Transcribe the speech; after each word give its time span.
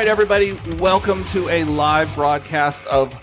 right, 0.00 0.08
everybody, 0.08 0.54
welcome 0.78 1.22
to 1.26 1.46
a 1.50 1.62
live 1.64 2.14
broadcast 2.14 2.82
of 2.86 3.14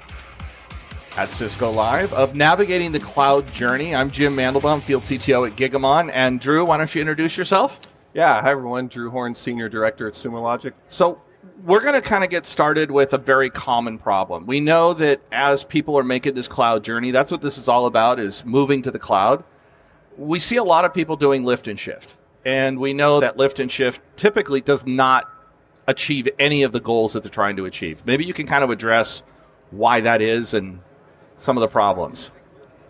at 1.15 1.27
Cisco 1.27 1.71
Live 1.71 2.13
of 2.13 2.35
navigating 2.35 2.91
the 2.91 2.99
cloud 2.99 3.51
journey. 3.51 3.95
I'm 3.95 4.11
Jim 4.11 4.35
Mandelbaum, 4.35 4.83
field 4.83 5.01
CTO 5.01 5.49
at 5.49 5.55
Gigamon, 5.55 6.11
and 6.13 6.39
Drew, 6.39 6.63
why 6.65 6.77
don't 6.77 6.93
you 6.93 7.01
introduce 7.01 7.35
yourself? 7.35 7.79
Yeah, 8.13 8.39
hi 8.43 8.51
everyone. 8.51 8.89
Drew 8.89 9.09
Horn, 9.09 9.33
Senior 9.33 9.69
Director 9.69 10.07
at 10.07 10.13
Sumo 10.13 10.39
Logic. 10.39 10.71
So, 10.87 11.19
we're 11.63 11.81
going 11.81 11.95
to 11.95 12.01
kind 12.01 12.23
of 12.23 12.29
get 12.29 12.45
started 12.45 12.91
with 12.91 13.11
a 13.15 13.17
very 13.17 13.49
common 13.49 13.97
problem. 13.97 14.45
We 14.45 14.59
know 14.59 14.93
that 14.93 15.21
as 15.31 15.63
people 15.63 15.97
are 15.97 16.03
making 16.03 16.35
this 16.35 16.47
cloud 16.47 16.83
journey, 16.83 17.09
that's 17.09 17.31
what 17.31 17.41
this 17.41 17.57
is 17.57 17.67
all 17.67 17.87
about 17.87 18.19
is 18.19 18.45
moving 18.45 18.83
to 18.83 18.91
the 18.91 18.99
cloud. 18.99 19.43
We 20.15 20.37
see 20.37 20.57
a 20.57 20.63
lot 20.63 20.85
of 20.85 20.93
people 20.93 21.15
doing 21.15 21.43
lift 21.43 21.67
and 21.67 21.79
shift. 21.79 22.13
And 22.45 22.77
we 22.77 22.93
know 22.93 23.19
that 23.19 23.35
lift 23.35 23.59
and 23.59 23.71
shift 23.71 23.99
typically 24.15 24.61
does 24.61 24.85
not 24.85 25.27
achieve 25.87 26.27
any 26.39 26.63
of 26.63 26.71
the 26.71 26.79
goals 26.79 27.13
that 27.13 27.23
they're 27.23 27.31
trying 27.31 27.55
to 27.55 27.65
achieve. 27.65 28.03
Maybe 28.05 28.25
you 28.25 28.33
can 28.33 28.45
kind 28.45 28.63
of 28.63 28.69
address 28.69 29.23
why 29.71 30.01
that 30.01 30.21
is 30.21 30.53
and 30.53 30.79
some 31.37 31.57
of 31.57 31.61
the 31.61 31.67
problems. 31.67 32.31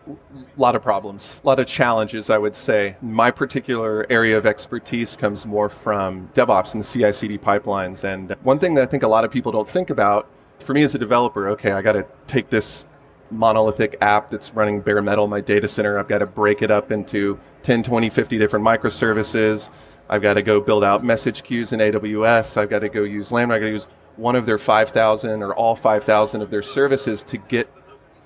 A 0.07 0.15
lot 0.55 0.75
of 0.75 0.81
problems, 0.81 1.41
a 1.43 1.47
lot 1.47 1.59
of 1.59 1.67
challenges, 1.67 2.29
I 2.29 2.37
would 2.37 2.55
say. 2.55 2.95
My 3.01 3.29
particular 3.29 4.05
area 4.09 4.37
of 4.37 4.45
expertise 4.45 5.17
comes 5.17 5.45
more 5.45 5.67
from 5.67 6.29
DevOps 6.33 6.73
and 6.73 6.83
the 6.83 6.87
CI 6.87 7.11
CD 7.11 7.37
pipelines. 7.37 8.05
And 8.05 8.31
one 8.43 8.57
thing 8.57 8.75
that 8.75 8.83
I 8.83 8.85
think 8.85 9.03
a 9.03 9.07
lot 9.07 9.25
of 9.25 9.31
people 9.31 9.51
don't 9.51 9.69
think 9.69 9.89
about 9.89 10.29
for 10.59 10.73
me 10.73 10.83
as 10.83 10.95
a 10.95 10.97
developer, 10.97 11.49
okay, 11.49 11.71
I 11.71 11.81
got 11.81 11.93
to 11.93 12.05
take 12.25 12.49
this 12.49 12.85
monolithic 13.29 13.97
app 14.01 14.29
that's 14.29 14.53
running 14.53 14.79
bare 14.79 15.01
metal 15.01 15.25
in 15.25 15.29
my 15.29 15.41
data 15.41 15.67
center. 15.67 15.99
I've 15.99 16.07
got 16.07 16.19
to 16.19 16.25
break 16.25 16.61
it 16.61 16.71
up 16.71 16.91
into 16.91 17.39
10, 17.63 17.83
20, 17.83 18.09
50 18.09 18.37
different 18.37 18.65
microservices. 18.65 19.69
I've 20.09 20.21
got 20.21 20.35
to 20.35 20.41
go 20.41 20.61
build 20.61 20.83
out 20.83 21.03
message 21.03 21.43
queues 21.43 21.73
in 21.73 21.79
AWS. 21.79 22.57
I've 22.57 22.69
got 22.69 22.79
to 22.79 22.89
go 22.89 23.03
use 23.03 23.31
Lambda. 23.31 23.55
I've 23.55 23.61
got 23.61 23.67
to 23.67 23.73
use 23.73 23.87
one 24.15 24.35
of 24.35 24.45
their 24.45 24.57
5,000 24.57 25.43
or 25.43 25.53
all 25.53 25.75
5,000 25.75 26.41
of 26.41 26.49
their 26.49 26.61
services 26.61 27.23
to 27.23 27.37
get 27.37 27.71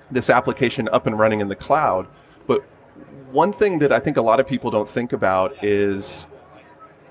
this 0.10 0.30
application 0.30 0.90
up 0.92 1.08
and 1.08 1.18
running 1.18 1.42
in 1.42 1.48
the 1.48 1.56
cloud. 1.56 2.08
But 2.48 2.62
one 3.32 3.52
thing 3.54 3.80
that 3.80 3.92
I 3.92 4.00
think 4.00 4.18
a 4.18 4.22
lot 4.22 4.40
of 4.40 4.48
people 4.48 4.72
don't 4.72 4.90
think 4.90 5.14
about 5.14 5.64
is 5.64 6.28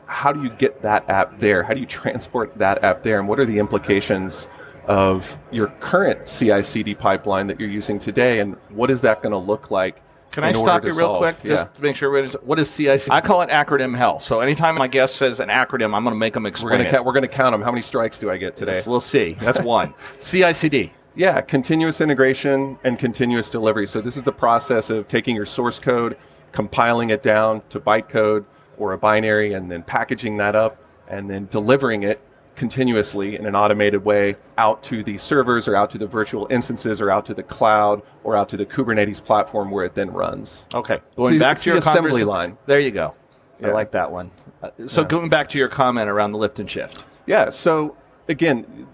how 0.06 0.32
do 0.32 0.42
you 0.42 0.50
get 0.50 0.82
that 0.82 1.08
app 1.08 1.38
there? 1.38 1.62
How 1.62 1.74
do 1.74 1.80
you 1.80 1.86
transport 1.86 2.56
that 2.58 2.82
app 2.84 3.02
there? 3.02 3.18
And 3.18 3.28
what 3.28 3.38
are 3.38 3.44
the 3.44 3.58
implications 3.58 4.46
of 4.86 5.38
your 5.50 5.68
current 5.80 6.26
CI 6.26 6.62
CD 6.62 6.94
pipeline 6.94 7.46
that 7.46 7.60
you're 7.60 7.70
using 7.70 7.98
today? 7.98 8.40
And 8.40 8.56
what 8.70 8.90
is 8.90 9.02
that 9.02 9.22
going 9.22 9.32
to 9.32 9.38
look 9.38 9.70
like? 9.70 10.02
Can 10.30 10.44
I 10.44 10.52
stop 10.52 10.84
you 10.84 10.90
real 10.90 10.98
solve? 10.98 11.18
quick 11.18 11.42
just 11.42 11.68
yeah. 11.68 11.76
to 11.76 11.82
make 11.82 11.96
sure 11.96 12.26
what 12.42 12.58
is 12.60 12.70
CIC? 12.70 13.10
I 13.10 13.20
call 13.20 13.42
it 13.42 13.50
acronym 13.50 13.96
hell. 13.96 14.20
So 14.20 14.40
anytime 14.40 14.76
my 14.76 14.86
guest 14.86 15.16
says 15.16 15.40
an 15.40 15.48
acronym, 15.48 15.94
I'm 15.94 16.04
going 16.04 16.14
to 16.14 16.18
make 16.18 16.34
them 16.34 16.44
We're 16.44 16.50
explain 16.50 16.78
going 16.78 16.86
it. 16.86 16.92
to 16.92 17.02
we're 17.02 17.12
going 17.12 17.22
to 17.22 17.28
count 17.28 17.52
them. 17.52 17.62
How 17.62 17.72
many 17.72 17.82
strikes 17.82 18.18
do 18.20 18.30
I 18.30 18.36
get 18.36 18.56
today? 18.56 18.80
We'll 18.86 19.00
see. 19.00 19.32
That's 19.34 19.60
one. 19.60 19.94
CICD. 20.20 20.90
Yeah, 21.16 21.40
continuous 21.40 22.00
integration 22.00 22.78
and 22.84 22.98
continuous 22.98 23.50
delivery. 23.50 23.86
So 23.86 24.00
this 24.00 24.16
is 24.16 24.22
the 24.22 24.32
process 24.32 24.90
of 24.90 25.08
taking 25.08 25.34
your 25.34 25.46
source 25.46 25.80
code, 25.80 26.16
compiling 26.52 27.10
it 27.10 27.22
down 27.22 27.62
to 27.70 27.80
bytecode 27.80 28.44
or 28.78 28.92
a 28.92 28.98
binary, 28.98 29.52
and 29.52 29.70
then 29.70 29.82
packaging 29.82 30.36
that 30.36 30.54
up 30.54 30.78
and 31.08 31.28
then 31.28 31.48
delivering 31.50 32.04
it 32.04 32.20
continuously 32.60 33.36
in 33.36 33.46
an 33.46 33.56
automated 33.56 34.04
way 34.04 34.36
out 34.58 34.82
to 34.82 35.02
the 35.02 35.16
servers 35.16 35.66
or 35.66 35.74
out 35.74 35.90
to 35.90 35.96
the 35.96 36.06
virtual 36.06 36.46
instances 36.50 37.00
or 37.00 37.10
out 37.10 37.24
to 37.24 37.32
the 37.32 37.42
cloud 37.42 38.02
or 38.22 38.36
out 38.36 38.50
to 38.50 38.56
the 38.58 38.66
Kubernetes 38.66 39.24
platform 39.24 39.70
where 39.70 39.86
it 39.86 39.94
then 39.94 40.12
runs. 40.12 40.66
Okay. 40.74 41.00
Going 41.16 41.38
back 41.38 41.54
it's 41.54 41.64
to 41.64 41.70
your 41.70 41.78
assembly 41.78 42.22
line. 42.22 42.58
There 42.66 42.78
you 42.78 42.90
go. 42.90 43.14
I 43.62 43.68
like 43.70 43.92
that 43.92 44.12
one. 44.12 44.30
Uh, 44.62 44.70
so 44.86 45.00
Yeah. 45.00 45.08
going 45.08 45.30
back 45.30 45.48
to 45.48 45.58
your 45.58 45.68
comment 45.68 46.10
around 46.10 46.32
the 46.32 46.38
lift 46.38 46.58
and 46.60 46.70
shift. 46.70 47.02
Yeah, 47.26 47.48
so 47.48 47.96
again, 48.28 48.86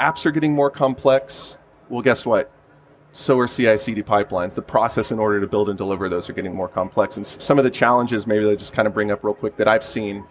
apps 0.00 0.26
are 0.26 0.32
getting 0.32 0.52
more 0.52 0.70
complex. 0.70 1.56
Well, 1.88 2.02
guess 2.02 2.26
what? 2.26 2.50
So 3.12 3.38
are 3.38 3.46
CI 3.46 3.76
CD 3.76 4.02
pipelines. 4.02 4.54
The 4.56 4.62
process 4.62 5.12
in 5.12 5.20
order 5.20 5.40
to 5.40 5.46
build 5.46 5.68
and 5.68 5.78
deliver 5.78 6.08
those 6.08 6.28
are 6.28 6.32
getting 6.32 6.54
more 6.56 6.68
complex. 6.68 7.16
And 7.16 7.24
s- 7.26 7.36
some 7.40 7.56
of 7.58 7.64
the 7.64 7.70
challenges, 7.70 8.26
maybe 8.26 8.48
I'll 8.48 8.56
just 8.56 8.72
kind 8.72 8.86
of 8.88 8.94
bring 8.94 9.10
up 9.12 9.22
real 9.22 9.34
quick, 9.34 9.56
that 9.58 9.68
I've 9.68 9.84
seen 9.84 10.24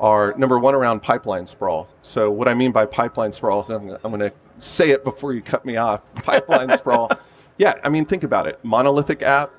are 0.00 0.34
number 0.36 0.58
one 0.58 0.74
around 0.74 1.00
pipeline 1.00 1.46
sprawl. 1.46 1.88
So, 2.02 2.30
what 2.30 2.48
I 2.48 2.54
mean 2.54 2.72
by 2.72 2.86
pipeline 2.86 3.32
sprawl, 3.32 3.64
I'm, 3.68 3.90
I'm 4.02 4.10
going 4.10 4.20
to 4.20 4.32
say 4.58 4.90
it 4.90 5.04
before 5.04 5.32
you 5.34 5.42
cut 5.42 5.64
me 5.64 5.76
off. 5.76 6.02
Pipeline 6.14 6.76
sprawl. 6.78 7.10
Yeah, 7.58 7.74
I 7.84 7.90
mean, 7.90 8.06
think 8.06 8.24
about 8.24 8.46
it. 8.46 8.58
Monolithic 8.64 9.22
app, 9.22 9.52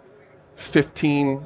15, 0.55 1.45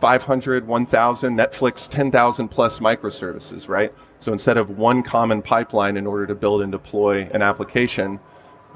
500, 0.00 0.66
1,000, 0.66 1.36
Netflix, 1.36 1.88
10,000 1.88 2.48
plus 2.48 2.78
microservices, 2.78 3.68
right? 3.68 3.92
So 4.20 4.32
instead 4.32 4.56
of 4.56 4.70
one 4.70 5.02
common 5.02 5.42
pipeline 5.42 5.96
in 5.96 6.06
order 6.06 6.26
to 6.26 6.34
build 6.34 6.62
and 6.62 6.70
deploy 6.70 7.28
an 7.32 7.42
application, 7.42 8.20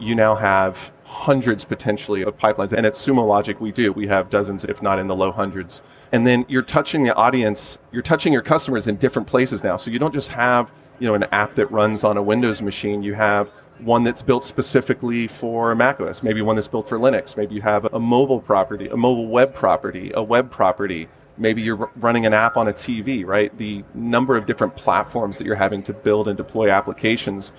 you 0.03 0.15
now 0.15 0.35
have 0.35 0.93
hundreds 1.05 1.65
potentially 1.65 2.23
of 2.23 2.37
pipelines. 2.39 2.73
And 2.73 2.87
at 2.87 2.95
Sumo 2.95 3.27
Logic, 3.27 3.61
we 3.61 3.71
do. 3.71 3.93
We 3.93 4.09
have 4.09 4.31
dozens, 4.31 4.65
if 4.65 4.83
not 4.83 4.99
in 4.99 5.07
the 5.07 5.15
low 5.15 5.31
hundreds. 5.31 5.83
And 6.11 6.27
then 6.27 6.45
you're 6.49 6.63
touching 6.63 7.05
the 7.05 7.15
audience, 7.15 7.79
you're 7.93 8.03
touching 8.03 8.33
your 8.33 8.43
customers 8.43 8.87
in 8.87 8.97
different 8.97 9.29
places 9.29 9.63
now. 9.63 9.77
So 9.77 9.91
you 9.91 9.99
don't 9.99 10.13
just 10.13 10.31
have, 10.31 10.71
you 10.99 11.07
know, 11.07 11.15
an 11.15 11.25
app 11.25 11.55
that 11.55 11.71
runs 11.71 12.03
on 12.05 12.17
a 12.17 12.23
Windows 12.23 12.61
machine. 12.61 13.03
You 13.03 13.15
have 13.15 13.49
one 13.79 14.05
that's 14.05 14.23
built 14.23 14.45
specifically 14.45 15.27
for 15.27 15.75
macOS, 15.75 16.23
maybe 16.23 16.43
one 16.43 16.57
that's 16.57 16.69
built 16.69 16.89
for 16.89 16.99
Linux. 16.99 17.37
Maybe 17.37 17.55
you 17.55 17.63
have 17.63 17.85
a 17.93 18.01
mobile 18.01 18.41
property, 18.41 18.89
a 18.89 18.97
mobile 18.97 19.27
web 19.27 19.55
property, 19.55 20.13
a 20.15 20.23
web 20.23 20.51
property. 20.51 21.09
Maybe 21.39 21.63
you're 21.63 21.91
running 21.97 22.27
an 22.27 22.35
app 22.35 22.57
on 22.57 22.69
a 22.69 22.73
TV, 22.73 23.25
right? 23.25 23.57
The 23.57 23.85
number 23.95 24.37
of 24.37 24.47
different 24.47 24.77
platforms 24.77 25.39
that 25.39 25.47
you're 25.47 25.57
having 25.57 25.83
to 25.85 25.93
build 25.93 26.29
and 26.29 26.37
deploy 26.37 26.71
applications 26.71 27.53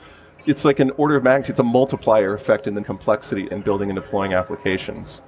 it's 0.46 0.66
like 0.66 0.80
an 0.80 0.92
order 0.92 1.16
of 1.16 1.24
magnitude, 1.24 1.52
it's 1.52 1.60
a 1.60 1.64
multiplier 1.64 2.34
effect 2.34 2.68
in 2.68 2.74
the 2.74 2.84
complexity 2.84 3.48
in 3.52 3.62
building 3.62 3.90
and 3.90 3.96
deploying 3.96 4.34
applications. 4.34 5.22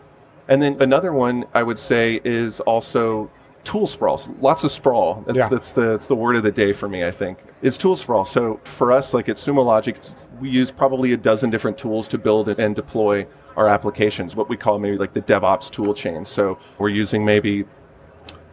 And 0.48 0.62
then 0.62 0.82
another 0.82 1.12
one 1.12 1.46
I 1.54 1.64
would 1.64 1.80
say 1.80 2.22
is 2.24 2.60
also 2.62 3.32
tool 3.64 3.88
sprawl. 3.88 4.22
Lots 4.42 4.64
of 4.64 4.72
sprawl. 4.72 5.24
That's, 5.26 5.38
Yeah. 5.38 5.50
that's, 5.50 5.72
the, 5.72 5.82
that's 5.82 6.08
the 6.08 6.16
word 6.16 6.36
of 6.36 6.44
the 6.44 6.52
day 6.52 6.72
for 6.72 6.88
me, 6.88 7.04
I 7.04 7.10
think. 7.12 7.40
It's 7.64 7.78
tool 7.78 7.96
sprawl. 7.96 8.24
So 8.26 8.60
for 8.64 8.92
us, 8.92 9.14
like 9.14 9.28
at 9.28 9.38
Sumo 9.38 9.66
Logic, 9.66 9.98
we 10.40 10.50
use 10.50 10.70
probably 10.72 11.14
a 11.14 11.18
dozen 11.18 11.50
different 11.50 11.78
tools 11.78 12.08
to 12.10 12.18
build 12.20 12.48
and 12.48 12.76
deploy 12.76 13.26
our 13.58 13.68
applications, 13.68 14.36
what 14.36 14.50
we 14.50 14.58
call 14.58 14.78
maybe 14.78 14.98
like 14.98 15.14
the 15.14 15.22
DevOps 15.22 15.72
tool 15.72 15.94
chain. 15.96 16.26
So 16.26 16.60
we're 16.78 16.90
using 16.90 17.26
maybe 17.26 17.66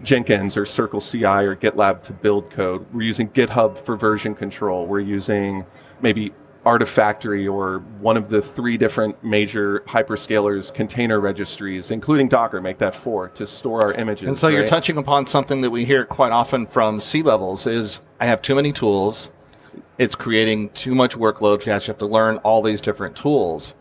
Jenkins 0.02 0.56
or 0.56 0.64
Circle 0.64 1.00
CI 1.00 1.24
or 1.24 1.56
GitLab 1.56 2.02
to 2.04 2.12
build 2.12 2.50
code. 2.50 2.86
We're 2.92 3.02
using 3.02 3.28
GitHub 3.28 3.78
for 3.78 3.96
version 3.96 4.34
control. 4.34 4.86
We're 4.86 5.00
using 5.00 5.64
maybe 6.00 6.32
Artifactory 6.64 7.52
or 7.52 7.80
one 8.00 8.16
of 8.16 8.28
the 8.28 8.40
three 8.40 8.76
different 8.76 9.22
major 9.24 9.80
hyperscalers 9.80 10.72
container 10.72 11.18
registries, 11.18 11.90
including 11.90 12.28
Docker, 12.28 12.60
make 12.60 12.78
that 12.78 12.94
four, 12.94 13.28
to 13.30 13.46
store 13.46 13.82
our 13.82 13.92
images. 13.94 14.28
And 14.28 14.38
so 14.38 14.48
you're 14.48 14.66
touching 14.66 14.96
upon 14.96 15.26
something 15.26 15.60
that 15.62 15.70
we 15.70 15.84
hear 15.84 16.04
quite 16.04 16.30
often 16.30 16.66
from 16.66 17.00
C 17.00 17.22
levels 17.22 17.66
is 17.66 18.00
I 18.20 18.26
have 18.26 18.42
too 18.42 18.54
many 18.54 18.72
tools. 18.72 19.30
It's 19.98 20.14
creating 20.14 20.70
too 20.70 20.94
much 20.94 21.16
workload. 21.16 21.66
You 21.66 21.72
have 21.72 21.98
to 21.98 22.06
learn 22.06 22.36
all 22.38 22.62
these 22.62 22.80
different 22.80 23.16
tools. 23.16 23.74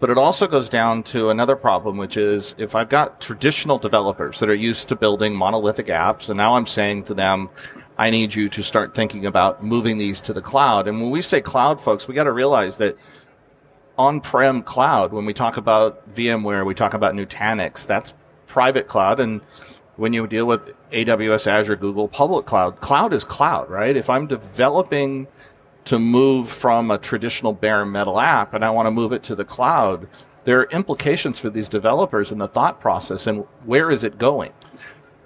But 0.00 0.10
it 0.10 0.18
also 0.18 0.46
goes 0.46 0.68
down 0.68 1.02
to 1.04 1.30
another 1.30 1.56
problem, 1.56 1.96
which 1.96 2.16
is 2.16 2.54
if 2.58 2.74
I've 2.74 2.88
got 2.88 3.20
traditional 3.20 3.78
developers 3.78 4.40
that 4.40 4.50
are 4.50 4.54
used 4.54 4.88
to 4.90 4.96
building 4.96 5.34
monolithic 5.34 5.86
apps, 5.86 6.28
and 6.28 6.36
now 6.36 6.56
I'm 6.56 6.66
saying 6.66 7.04
to 7.04 7.14
them, 7.14 7.48
I 7.96 8.10
need 8.10 8.34
you 8.34 8.48
to 8.48 8.62
start 8.62 8.94
thinking 8.94 9.26
about 9.26 9.62
moving 9.62 9.98
these 9.98 10.20
to 10.22 10.32
the 10.32 10.42
cloud. 10.42 10.88
And 10.88 11.00
when 11.00 11.10
we 11.10 11.22
say 11.22 11.40
cloud, 11.40 11.80
folks, 11.80 12.08
we 12.08 12.14
got 12.14 12.24
to 12.24 12.32
realize 12.32 12.76
that 12.78 12.96
on-prem 13.96 14.62
cloud, 14.62 15.12
when 15.12 15.24
we 15.24 15.32
talk 15.32 15.56
about 15.56 16.12
VMware, 16.14 16.66
we 16.66 16.74
talk 16.74 16.94
about 16.94 17.14
Nutanix, 17.14 17.86
that's 17.86 18.12
private 18.46 18.88
cloud. 18.88 19.20
And 19.20 19.40
when 19.96 20.12
you 20.12 20.26
deal 20.26 20.46
with 20.46 20.72
AWS, 20.90 21.46
Azure, 21.46 21.76
Google, 21.76 22.08
public 22.08 22.46
cloud, 22.46 22.80
cloud 22.80 23.12
is 23.12 23.24
cloud, 23.24 23.70
right? 23.70 23.96
If 23.96 24.10
I'm 24.10 24.26
developing 24.26 25.28
to 25.84 25.98
move 25.98 26.48
from 26.48 26.90
a 26.90 26.98
traditional 26.98 27.52
bare 27.52 27.84
metal 27.84 28.18
app 28.18 28.54
and 28.54 28.64
I 28.64 28.70
want 28.70 28.86
to 28.86 28.90
move 28.90 29.12
it 29.12 29.22
to 29.24 29.36
the 29.36 29.44
cloud, 29.44 30.08
there 30.44 30.58
are 30.60 30.64
implications 30.70 31.38
for 31.38 31.50
these 31.50 31.68
developers 31.68 32.32
in 32.32 32.38
the 32.38 32.48
thought 32.48 32.80
process 32.80 33.26
and 33.28 33.44
where 33.64 33.90
is 33.90 34.02
it 34.02 34.18
going? 34.18 34.52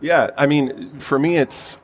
Yeah, 0.01 0.31
I 0.37 0.47
mean, 0.47 0.99
for 1.01 1.19
me, 1.19 1.39
it's 1.39 1.79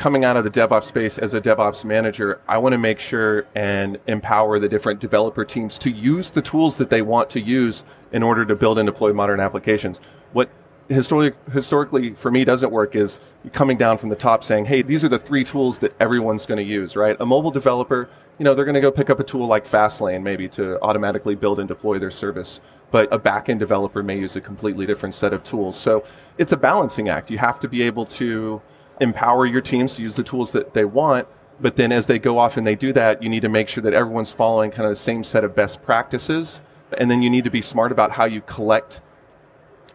coming 0.00 0.24
out 0.24 0.34
of 0.34 0.44
the 0.44 0.50
DevOps 0.50 0.84
space 0.84 1.18
as 1.18 1.34
a 1.34 1.42
DevOps 1.42 1.84
manager. 1.84 2.40
I 2.48 2.56
want 2.56 2.72
to 2.72 2.78
make 2.78 3.00
sure 3.00 3.46
and 3.54 3.98
empower 4.06 4.58
the 4.58 4.66
different 4.66 4.98
developer 4.98 5.44
teams 5.44 5.78
to 5.80 5.90
use 5.90 6.30
the 6.30 6.40
tools 6.40 6.78
that 6.78 6.88
they 6.88 7.02
want 7.02 7.28
to 7.30 7.40
use 7.40 7.84
in 8.10 8.22
order 8.22 8.46
to 8.46 8.56
build 8.56 8.78
and 8.78 8.86
deploy 8.86 9.12
modern 9.12 9.40
applications. 9.40 10.00
What 10.32 10.48
historically, 10.88 11.38
historically 11.52 12.14
for 12.14 12.30
me 12.30 12.46
doesn't 12.46 12.72
work 12.72 12.96
is 12.96 13.18
coming 13.52 13.76
down 13.76 13.98
from 13.98 14.08
the 14.08 14.16
top 14.16 14.42
saying, 14.42 14.64
hey, 14.64 14.80
these 14.80 15.04
are 15.04 15.08
the 15.10 15.18
three 15.18 15.44
tools 15.44 15.80
that 15.80 15.94
everyone's 16.00 16.46
going 16.46 16.56
to 16.56 16.64
use, 16.64 16.96
right? 16.96 17.14
A 17.20 17.26
mobile 17.26 17.50
developer, 17.50 18.08
you 18.38 18.44
know, 18.46 18.54
they're 18.54 18.64
going 18.64 18.74
to 18.76 18.80
go 18.80 18.90
pick 18.90 19.10
up 19.10 19.20
a 19.20 19.24
tool 19.24 19.46
like 19.46 19.66
Fastlane 19.66 20.22
maybe 20.22 20.48
to 20.48 20.80
automatically 20.80 21.34
build 21.34 21.58
and 21.58 21.68
deploy 21.68 21.98
their 21.98 22.10
service. 22.10 22.62
But 22.90 23.12
a 23.12 23.18
backend 23.18 23.58
developer 23.58 24.02
may 24.02 24.18
use 24.18 24.34
a 24.34 24.40
completely 24.40 24.86
different 24.86 25.14
set 25.14 25.34
of 25.34 25.44
tools. 25.44 25.76
So 25.76 26.04
it's 26.38 26.52
a 26.52 26.56
balancing 26.56 27.10
act. 27.10 27.30
You 27.30 27.36
have 27.36 27.60
to 27.60 27.68
be 27.68 27.82
able 27.82 28.06
to 28.06 28.62
empower 29.00 29.46
your 29.46 29.60
teams 29.60 29.94
to 29.94 30.02
use 30.02 30.16
the 30.16 30.22
tools 30.22 30.52
that 30.52 30.74
they 30.74 30.84
want, 30.84 31.26
But 31.60 31.76
then 31.76 31.92
as 31.92 32.06
they 32.06 32.18
go 32.18 32.38
off 32.38 32.56
and 32.56 32.66
they 32.66 32.74
do 32.74 32.92
that, 32.94 33.22
you 33.22 33.28
need 33.28 33.42
to 33.42 33.48
make 33.48 33.68
sure 33.68 33.82
that 33.82 33.92
everyone's 33.92 34.32
following 34.32 34.70
kind 34.70 34.84
of 34.84 34.90
the 34.90 34.96
same 34.96 35.22
set 35.22 35.44
of 35.44 35.54
best 35.54 35.82
practices. 35.82 36.60
And 36.96 37.10
then 37.10 37.22
you 37.22 37.30
need 37.30 37.44
to 37.44 37.50
be 37.50 37.60
smart 37.60 37.92
about 37.92 38.12
how 38.12 38.24
you 38.24 38.40
collect 38.40 39.02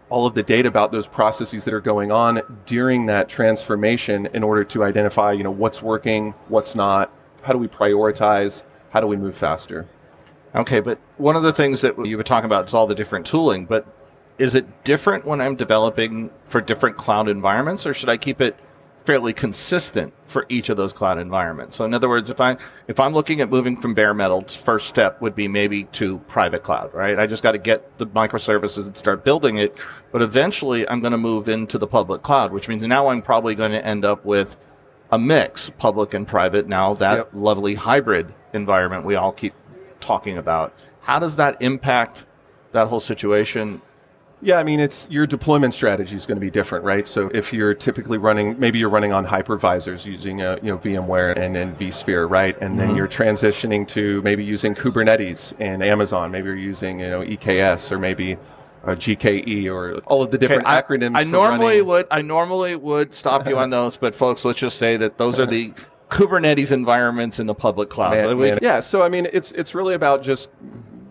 all 0.09 0.27
of 0.27 0.35
the 0.35 0.43
data 0.43 0.67
about 0.67 0.91
those 0.91 1.07
processes 1.07 1.63
that 1.63 1.73
are 1.73 1.81
going 1.81 2.11
on 2.11 2.41
during 2.67 3.07
that 3.07 3.27
transformation 3.27 4.27
in 4.27 4.43
order 4.43 4.63
to 4.63 4.83
identify, 4.83 5.31
you 5.31 5.43
know, 5.43 5.51
what's 5.51 5.81
working, 5.81 6.35
what's 6.47 6.75
not, 6.75 7.11
how 7.41 7.51
do 7.51 7.57
we 7.57 7.67
prioritize, 7.67 8.63
how 8.91 8.99
do 8.99 9.07
we 9.07 9.17
move 9.17 9.35
faster. 9.35 9.87
Okay, 10.53 10.79
but 10.79 10.99
one 11.17 11.35
of 11.35 11.41
the 11.41 11.51
things 11.51 11.81
that 11.81 12.05
you 12.05 12.15
were 12.17 12.23
talking 12.23 12.45
about 12.45 12.67
is 12.67 12.73
all 12.73 12.85
the 12.85 12.95
different 12.95 13.25
tooling, 13.25 13.65
but 13.65 13.87
is 14.37 14.53
it 14.53 14.83
different 14.83 15.25
when 15.25 15.41
I'm 15.41 15.55
developing 15.55 16.29
for 16.45 16.61
different 16.61 16.97
cloud 16.97 17.27
environments 17.27 17.85
or 17.87 17.93
should 17.93 18.09
I 18.09 18.17
keep 18.17 18.39
it 18.39 18.55
fairly 19.05 19.33
consistent 19.33 20.13
for 20.25 20.45
each 20.49 20.69
of 20.69 20.77
those 20.77 20.91
cloud 20.91 21.17
environments. 21.17 21.75
So 21.75 21.85
in 21.85 21.93
other 21.93 22.09
words, 22.09 22.29
if 22.29 22.41
I 22.41 22.57
if 22.87 22.99
I'm 22.99 23.13
looking 23.13 23.41
at 23.41 23.49
moving 23.49 23.79
from 23.79 23.93
bare 23.93 24.13
metal, 24.13 24.41
first 24.41 24.87
step 24.87 25.21
would 25.21 25.35
be 25.35 25.47
maybe 25.47 25.85
to 25.93 26.17
private 26.27 26.63
cloud, 26.63 26.93
right? 26.93 27.17
I 27.19 27.27
just 27.27 27.43
got 27.43 27.51
to 27.53 27.57
get 27.57 27.97
the 27.97 28.07
microservices 28.07 28.87
and 28.87 28.97
start 28.97 29.23
building 29.23 29.57
it, 29.57 29.77
but 30.11 30.21
eventually 30.21 30.87
I'm 30.89 30.99
going 30.99 31.11
to 31.11 31.17
move 31.17 31.47
into 31.47 31.77
the 31.77 31.87
public 31.87 32.23
cloud, 32.23 32.51
which 32.51 32.67
means 32.67 32.83
now 32.85 33.07
I'm 33.07 33.21
probably 33.21 33.55
going 33.55 33.71
to 33.71 33.85
end 33.85 34.03
up 34.03 34.25
with 34.25 34.57
a 35.11 35.19
mix, 35.19 35.69
public 35.69 36.13
and 36.13 36.27
private. 36.27 36.67
Now 36.67 36.95
that 36.95 37.17
yep. 37.17 37.29
lovely 37.33 37.75
hybrid 37.75 38.33
environment 38.53 39.05
we 39.05 39.15
all 39.15 39.31
keep 39.31 39.53
talking 39.99 40.37
about. 40.37 40.73
How 41.01 41.19
does 41.19 41.35
that 41.35 41.61
impact 41.61 42.25
that 42.71 42.87
whole 42.87 42.99
situation 42.99 43.81
yeah, 44.45 44.59
I 44.59 44.63
mean, 44.63 44.79
it's 44.79 45.07
your 45.09 45.25
deployment 45.25 45.73
strategy 45.73 46.15
is 46.15 46.27
going 46.27 46.35
to 46.35 46.41
be 46.41 46.51
different, 46.51 46.85
right? 46.85 47.07
So 47.07 47.31
if 47.33 47.51
you're 47.51 47.73
typically 47.73 48.19
running, 48.19 48.59
maybe 48.59 48.77
you're 48.77 48.89
running 48.89 49.11
on 49.11 49.25
hypervisors 49.25 50.05
using, 50.05 50.41
a, 50.41 50.51
uh, 50.51 50.55
you 50.61 50.69
know, 50.69 50.77
VMware 50.77 51.35
and, 51.35 51.57
and 51.57 51.77
vSphere, 51.79 52.29
right? 52.29 52.55
And 52.61 52.79
then 52.79 52.89
mm-hmm. 52.89 52.97
you're 52.97 53.07
transitioning 53.07 53.87
to 53.89 54.21
maybe 54.21 54.45
using 54.45 54.75
Kubernetes 54.75 55.53
and 55.57 55.83
Amazon. 55.83 56.29
Maybe 56.29 56.45
you're 56.45 56.57
using, 56.57 56.99
you 56.99 57.09
know, 57.09 57.21
EKS 57.21 57.91
or 57.91 57.97
maybe 57.97 58.37
uh, 58.83 58.89
GKE 58.89 59.65
or 59.65 59.97
all 60.05 60.21
of 60.21 60.29
the 60.29 60.37
different 60.37 60.67
okay, 60.67 60.79
acronyms. 60.79 61.15
I, 61.17 61.21
I 61.21 61.23
normally 61.23 61.65
running. 61.65 61.85
would, 61.87 62.07
I 62.11 62.21
normally 62.21 62.75
would 62.75 63.15
stop 63.15 63.47
you 63.47 63.57
on 63.57 63.71
those, 63.71 63.97
but 63.97 64.13
folks, 64.13 64.45
let's 64.45 64.59
just 64.59 64.77
say 64.77 64.95
that 64.97 65.17
those 65.17 65.39
are 65.39 65.47
the 65.47 65.73
Kubernetes 66.09 66.71
environments 66.71 67.39
in 67.39 67.47
the 67.47 67.55
public 67.55 67.89
cloud. 67.89 68.11
Man, 68.11 68.37
man. 68.37 68.59
Yeah, 68.61 68.79
so 68.79 69.01
I 69.01 69.09
mean, 69.09 69.27
it's 69.33 69.51
it's 69.53 69.73
really 69.73 69.95
about 69.95 70.21
just 70.21 70.49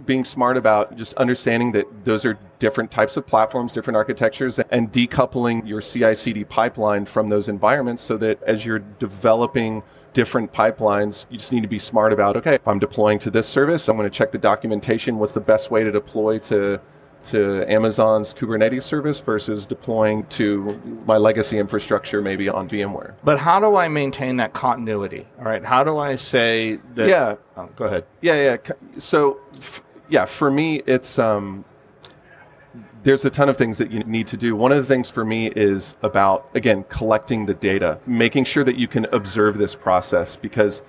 being 0.06 0.24
smart 0.24 0.56
about 0.56 0.96
just 0.96 1.14
understanding 1.14 1.72
that 1.72 2.04
those 2.04 2.24
are 2.24 2.38
different 2.58 2.90
types 2.90 3.16
of 3.16 3.26
platforms, 3.26 3.72
different 3.72 3.96
architectures, 3.96 4.58
and 4.70 4.92
decoupling 4.92 5.66
your 5.66 5.80
CI 5.80 6.14
CD 6.14 6.44
pipeline 6.44 7.04
from 7.06 7.28
those 7.28 7.48
environments 7.48 8.02
so 8.02 8.16
that 8.18 8.42
as 8.42 8.64
you're 8.64 8.78
developing 8.78 9.82
different 10.12 10.52
pipelines, 10.52 11.26
you 11.28 11.38
just 11.38 11.52
need 11.52 11.62
to 11.62 11.68
be 11.68 11.78
smart 11.78 12.12
about 12.12 12.36
okay, 12.36 12.54
if 12.54 12.68
I'm 12.68 12.78
deploying 12.78 13.18
to 13.20 13.30
this 13.30 13.48
service, 13.48 13.88
I'm 13.88 13.96
going 13.96 14.08
to 14.08 14.16
check 14.16 14.32
the 14.32 14.38
documentation. 14.38 15.18
What's 15.18 15.32
the 15.32 15.40
best 15.40 15.70
way 15.70 15.84
to 15.84 15.90
deploy 15.90 16.38
to 16.40 16.80
to 17.24 17.64
Amazon's 17.70 18.34
Kubernetes 18.34 18.82
service 18.82 19.20
versus 19.20 19.66
deploying 19.66 20.24
to 20.26 20.80
my 21.06 21.16
legacy 21.16 21.58
infrastructure, 21.58 22.20
maybe 22.20 22.48
on 22.48 22.68
VMware. 22.68 23.14
But 23.24 23.38
how 23.38 23.60
do 23.60 23.76
I 23.76 23.88
maintain 23.88 24.36
that 24.36 24.52
continuity? 24.52 25.26
All 25.38 25.46
right, 25.46 25.64
how 25.64 25.84
do 25.84 25.98
I 25.98 26.16
say 26.16 26.78
that? 26.94 27.08
Yeah, 27.08 27.36
oh, 27.56 27.68
go 27.76 27.86
ahead. 27.86 28.04
Yeah, 28.20 28.56
yeah. 28.66 28.74
So 28.98 29.40
f- 29.56 29.82
yeah, 30.08 30.24
for 30.24 30.50
me, 30.50 30.82
it's 30.86 31.18
um, 31.18 31.64
there's 33.02 33.24
a 33.24 33.30
ton 33.30 33.48
of 33.48 33.56
things 33.56 33.78
that 33.78 33.90
you 33.90 34.00
need 34.00 34.26
to 34.28 34.36
do. 34.36 34.56
One 34.56 34.72
of 34.72 34.78
the 34.78 34.84
things 34.84 35.10
for 35.10 35.24
me 35.24 35.48
is 35.48 35.94
about 36.02 36.48
again 36.54 36.84
collecting 36.88 37.46
the 37.46 37.54
data, 37.54 37.98
making 38.06 38.44
sure 38.44 38.64
that 38.64 38.76
you 38.76 38.88
can 38.88 39.06
observe 39.06 39.58
this 39.58 39.74
process 39.74 40.36
because 40.36 40.82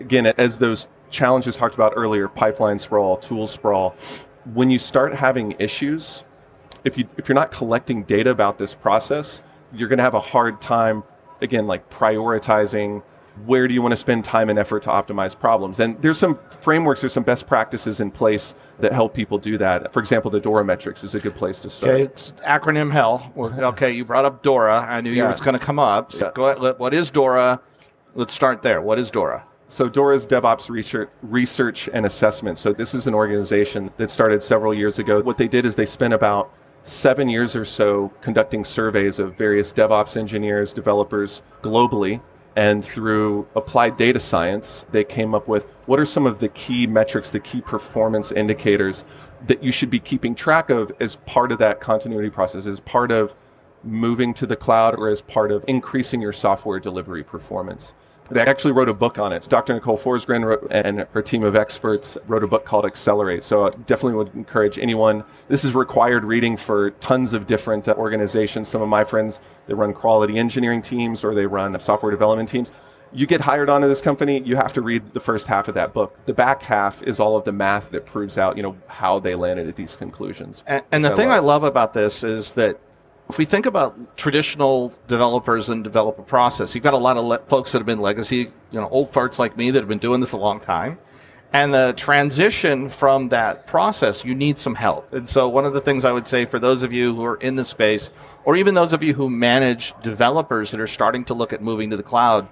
again, 0.00 0.26
as 0.26 0.58
those 0.58 0.88
challenges 1.10 1.56
talked 1.56 1.74
about 1.74 1.92
earlier, 1.96 2.28
pipeline 2.28 2.78
sprawl, 2.78 3.16
tool 3.16 3.46
sprawl, 3.46 3.94
when 4.52 4.70
you 4.70 4.78
start 4.78 5.14
having 5.14 5.54
issues, 5.58 6.24
if 6.84 6.98
you 6.98 7.08
if 7.16 7.28
you're 7.28 7.34
not 7.34 7.50
collecting 7.50 8.02
data 8.02 8.30
about 8.30 8.58
this 8.58 8.74
process, 8.74 9.42
you're 9.72 9.88
going 9.88 9.98
to 9.98 10.04
have 10.04 10.14
a 10.14 10.20
hard 10.20 10.60
time 10.60 11.02
again 11.40 11.66
like 11.66 11.88
prioritizing 11.90 13.02
where 13.46 13.66
do 13.66 13.74
you 13.74 13.82
want 13.82 13.92
to 13.92 13.96
spend 13.96 14.24
time 14.24 14.48
and 14.48 14.58
effort 14.58 14.84
to 14.84 14.90
optimize 14.90 15.38
problems? 15.38 15.80
And 15.80 16.00
there's 16.00 16.18
some 16.18 16.38
frameworks, 16.60 17.00
there's 17.00 17.12
some 17.12 17.24
best 17.24 17.46
practices 17.46 18.00
in 18.00 18.10
place 18.10 18.54
that 18.78 18.92
help 18.92 19.14
people 19.14 19.38
do 19.38 19.58
that. 19.58 19.92
For 19.92 20.00
example, 20.00 20.30
the 20.30 20.40
DORA 20.40 20.64
metrics 20.64 21.02
is 21.02 21.14
a 21.14 21.20
good 21.20 21.34
place 21.34 21.60
to 21.60 21.70
start. 21.70 21.92
Okay, 21.92 22.02
it's 22.02 22.30
acronym 22.42 22.92
hell. 22.92 23.32
Okay, 23.36 23.92
you 23.92 24.04
brought 24.04 24.24
up 24.24 24.42
DORA. 24.42 24.80
I 24.80 25.00
knew 25.00 25.10
yeah. 25.10 25.24
you 25.24 25.28
was 25.28 25.40
going 25.40 25.58
to 25.58 25.64
come 25.64 25.78
up. 25.78 26.12
So 26.12 26.26
yeah. 26.26 26.32
go 26.34 26.46
ahead. 26.46 26.78
What 26.78 26.94
is 26.94 27.10
DORA? 27.10 27.60
Let's 28.14 28.32
start 28.32 28.62
there. 28.62 28.80
What 28.80 28.98
is 28.98 29.10
DORA? 29.10 29.44
So 29.68 29.88
DORA 29.88 30.14
is 30.14 30.26
DevOps 30.26 30.70
research, 30.70 31.10
research 31.22 31.88
and 31.92 32.06
assessment. 32.06 32.58
So 32.58 32.72
this 32.72 32.94
is 32.94 33.08
an 33.08 33.14
organization 33.14 33.90
that 33.96 34.10
started 34.10 34.42
several 34.42 34.72
years 34.72 35.00
ago. 35.00 35.20
What 35.22 35.38
they 35.38 35.48
did 35.48 35.66
is 35.66 35.74
they 35.74 35.86
spent 35.86 36.14
about 36.14 36.52
seven 36.84 37.28
years 37.28 37.56
or 37.56 37.64
so 37.64 38.12
conducting 38.20 38.64
surveys 38.64 39.18
of 39.18 39.36
various 39.36 39.72
DevOps 39.72 40.16
engineers, 40.16 40.72
developers 40.72 41.42
globally 41.62 42.20
and 42.56 42.84
through 42.84 43.46
applied 43.56 43.96
data 43.96 44.20
science, 44.20 44.84
they 44.90 45.04
came 45.04 45.34
up 45.34 45.48
with 45.48 45.68
what 45.86 45.98
are 45.98 46.04
some 46.04 46.26
of 46.26 46.38
the 46.38 46.48
key 46.48 46.86
metrics, 46.86 47.30
the 47.30 47.40
key 47.40 47.60
performance 47.60 48.30
indicators 48.30 49.04
that 49.46 49.62
you 49.62 49.72
should 49.72 49.90
be 49.90 49.98
keeping 49.98 50.34
track 50.34 50.70
of 50.70 50.92
as 51.00 51.16
part 51.26 51.52
of 51.52 51.58
that 51.58 51.80
continuity 51.80 52.30
process, 52.30 52.66
as 52.66 52.80
part 52.80 53.10
of 53.10 53.34
moving 53.82 54.32
to 54.34 54.46
the 54.46 54.56
cloud 54.56 54.94
or 54.94 55.08
as 55.08 55.20
part 55.20 55.52
of 55.52 55.64
increasing 55.68 56.22
your 56.22 56.32
software 56.32 56.80
delivery 56.80 57.22
performance. 57.22 57.92
They 58.30 58.40
actually 58.40 58.72
wrote 58.72 58.88
a 58.88 58.94
book 58.94 59.18
on 59.18 59.32
it. 59.32 59.46
Dr. 59.50 59.74
Nicole 59.74 59.98
Forsgren 59.98 60.66
and 60.70 61.06
her 61.12 61.22
team 61.22 61.42
of 61.42 61.54
experts 61.54 62.16
wrote 62.26 62.42
a 62.42 62.46
book 62.46 62.64
called 62.64 62.86
Accelerate. 62.86 63.44
So 63.44 63.66
I 63.66 63.70
definitely 63.70 64.14
would 64.14 64.34
encourage 64.34 64.78
anyone. 64.78 65.24
This 65.48 65.62
is 65.62 65.74
required 65.74 66.24
reading 66.24 66.56
for 66.56 66.92
tons 66.92 67.34
of 67.34 67.46
different 67.46 67.86
uh, 67.86 67.94
organizations. 67.98 68.68
Some 68.68 68.80
of 68.80 68.88
my 68.88 69.04
friends, 69.04 69.40
they 69.66 69.74
run 69.74 69.92
quality 69.92 70.38
engineering 70.38 70.80
teams 70.80 71.22
or 71.22 71.34
they 71.34 71.46
run 71.46 71.78
software 71.80 72.10
development 72.10 72.48
teams. 72.48 72.72
You 73.12 73.26
get 73.26 73.42
hired 73.42 73.68
onto 73.68 73.88
this 73.88 74.00
company, 74.00 74.42
you 74.42 74.56
have 74.56 74.72
to 74.72 74.82
read 74.82 75.12
the 75.12 75.20
first 75.20 75.46
half 75.46 75.68
of 75.68 75.74
that 75.74 75.92
book. 75.92 76.18
The 76.24 76.32
back 76.32 76.62
half 76.62 77.02
is 77.02 77.20
all 77.20 77.36
of 77.36 77.44
the 77.44 77.52
math 77.52 77.90
that 77.90 78.06
proves 78.06 78.38
out, 78.38 78.56
you 78.56 78.62
know, 78.62 78.76
how 78.88 79.20
they 79.20 79.36
landed 79.36 79.68
at 79.68 79.76
these 79.76 79.94
conclusions. 79.94 80.64
And, 80.66 80.82
and 80.90 81.04
the 81.04 81.12
I 81.12 81.14
thing 81.14 81.28
love. 81.28 81.36
I 81.36 81.46
love 81.46 81.62
about 81.62 81.92
this 81.92 82.24
is 82.24 82.54
that 82.54 82.80
if 83.34 83.38
we 83.38 83.44
think 83.44 83.66
about 83.66 84.16
traditional 84.16 84.92
developers 85.08 85.68
and 85.68 85.82
developer 85.82 86.22
process, 86.22 86.72
you've 86.72 86.84
got 86.84 86.94
a 86.94 86.98
lot 86.98 87.16
of 87.16 87.24
le- 87.24 87.40
folks 87.48 87.72
that 87.72 87.78
have 87.78 87.86
been 87.86 87.98
legacy, 87.98 88.48
you 88.70 88.80
know, 88.80 88.88
old 88.90 89.10
farts 89.10 89.40
like 89.40 89.56
me 89.56 89.72
that 89.72 89.80
have 89.80 89.88
been 89.88 89.98
doing 89.98 90.20
this 90.20 90.30
a 90.30 90.36
long 90.36 90.60
time. 90.60 90.96
And 91.52 91.74
the 91.74 91.94
transition 91.96 92.88
from 92.88 93.30
that 93.30 93.66
process, 93.66 94.24
you 94.24 94.36
need 94.36 94.56
some 94.56 94.76
help. 94.76 95.12
And 95.12 95.28
so 95.28 95.48
one 95.48 95.64
of 95.64 95.72
the 95.72 95.80
things 95.80 96.04
I 96.04 96.12
would 96.12 96.28
say 96.28 96.44
for 96.44 96.60
those 96.60 96.84
of 96.84 96.92
you 96.92 97.12
who 97.12 97.24
are 97.24 97.34
in 97.34 97.56
the 97.56 97.64
space, 97.64 98.12
or 98.44 98.54
even 98.54 98.74
those 98.74 98.92
of 98.92 99.02
you 99.02 99.14
who 99.14 99.28
manage 99.28 99.94
developers 100.00 100.70
that 100.70 100.78
are 100.78 100.86
starting 100.86 101.24
to 101.24 101.34
look 101.34 101.52
at 101.52 101.60
moving 101.60 101.90
to 101.90 101.96
the 101.96 102.04
cloud, 102.04 102.46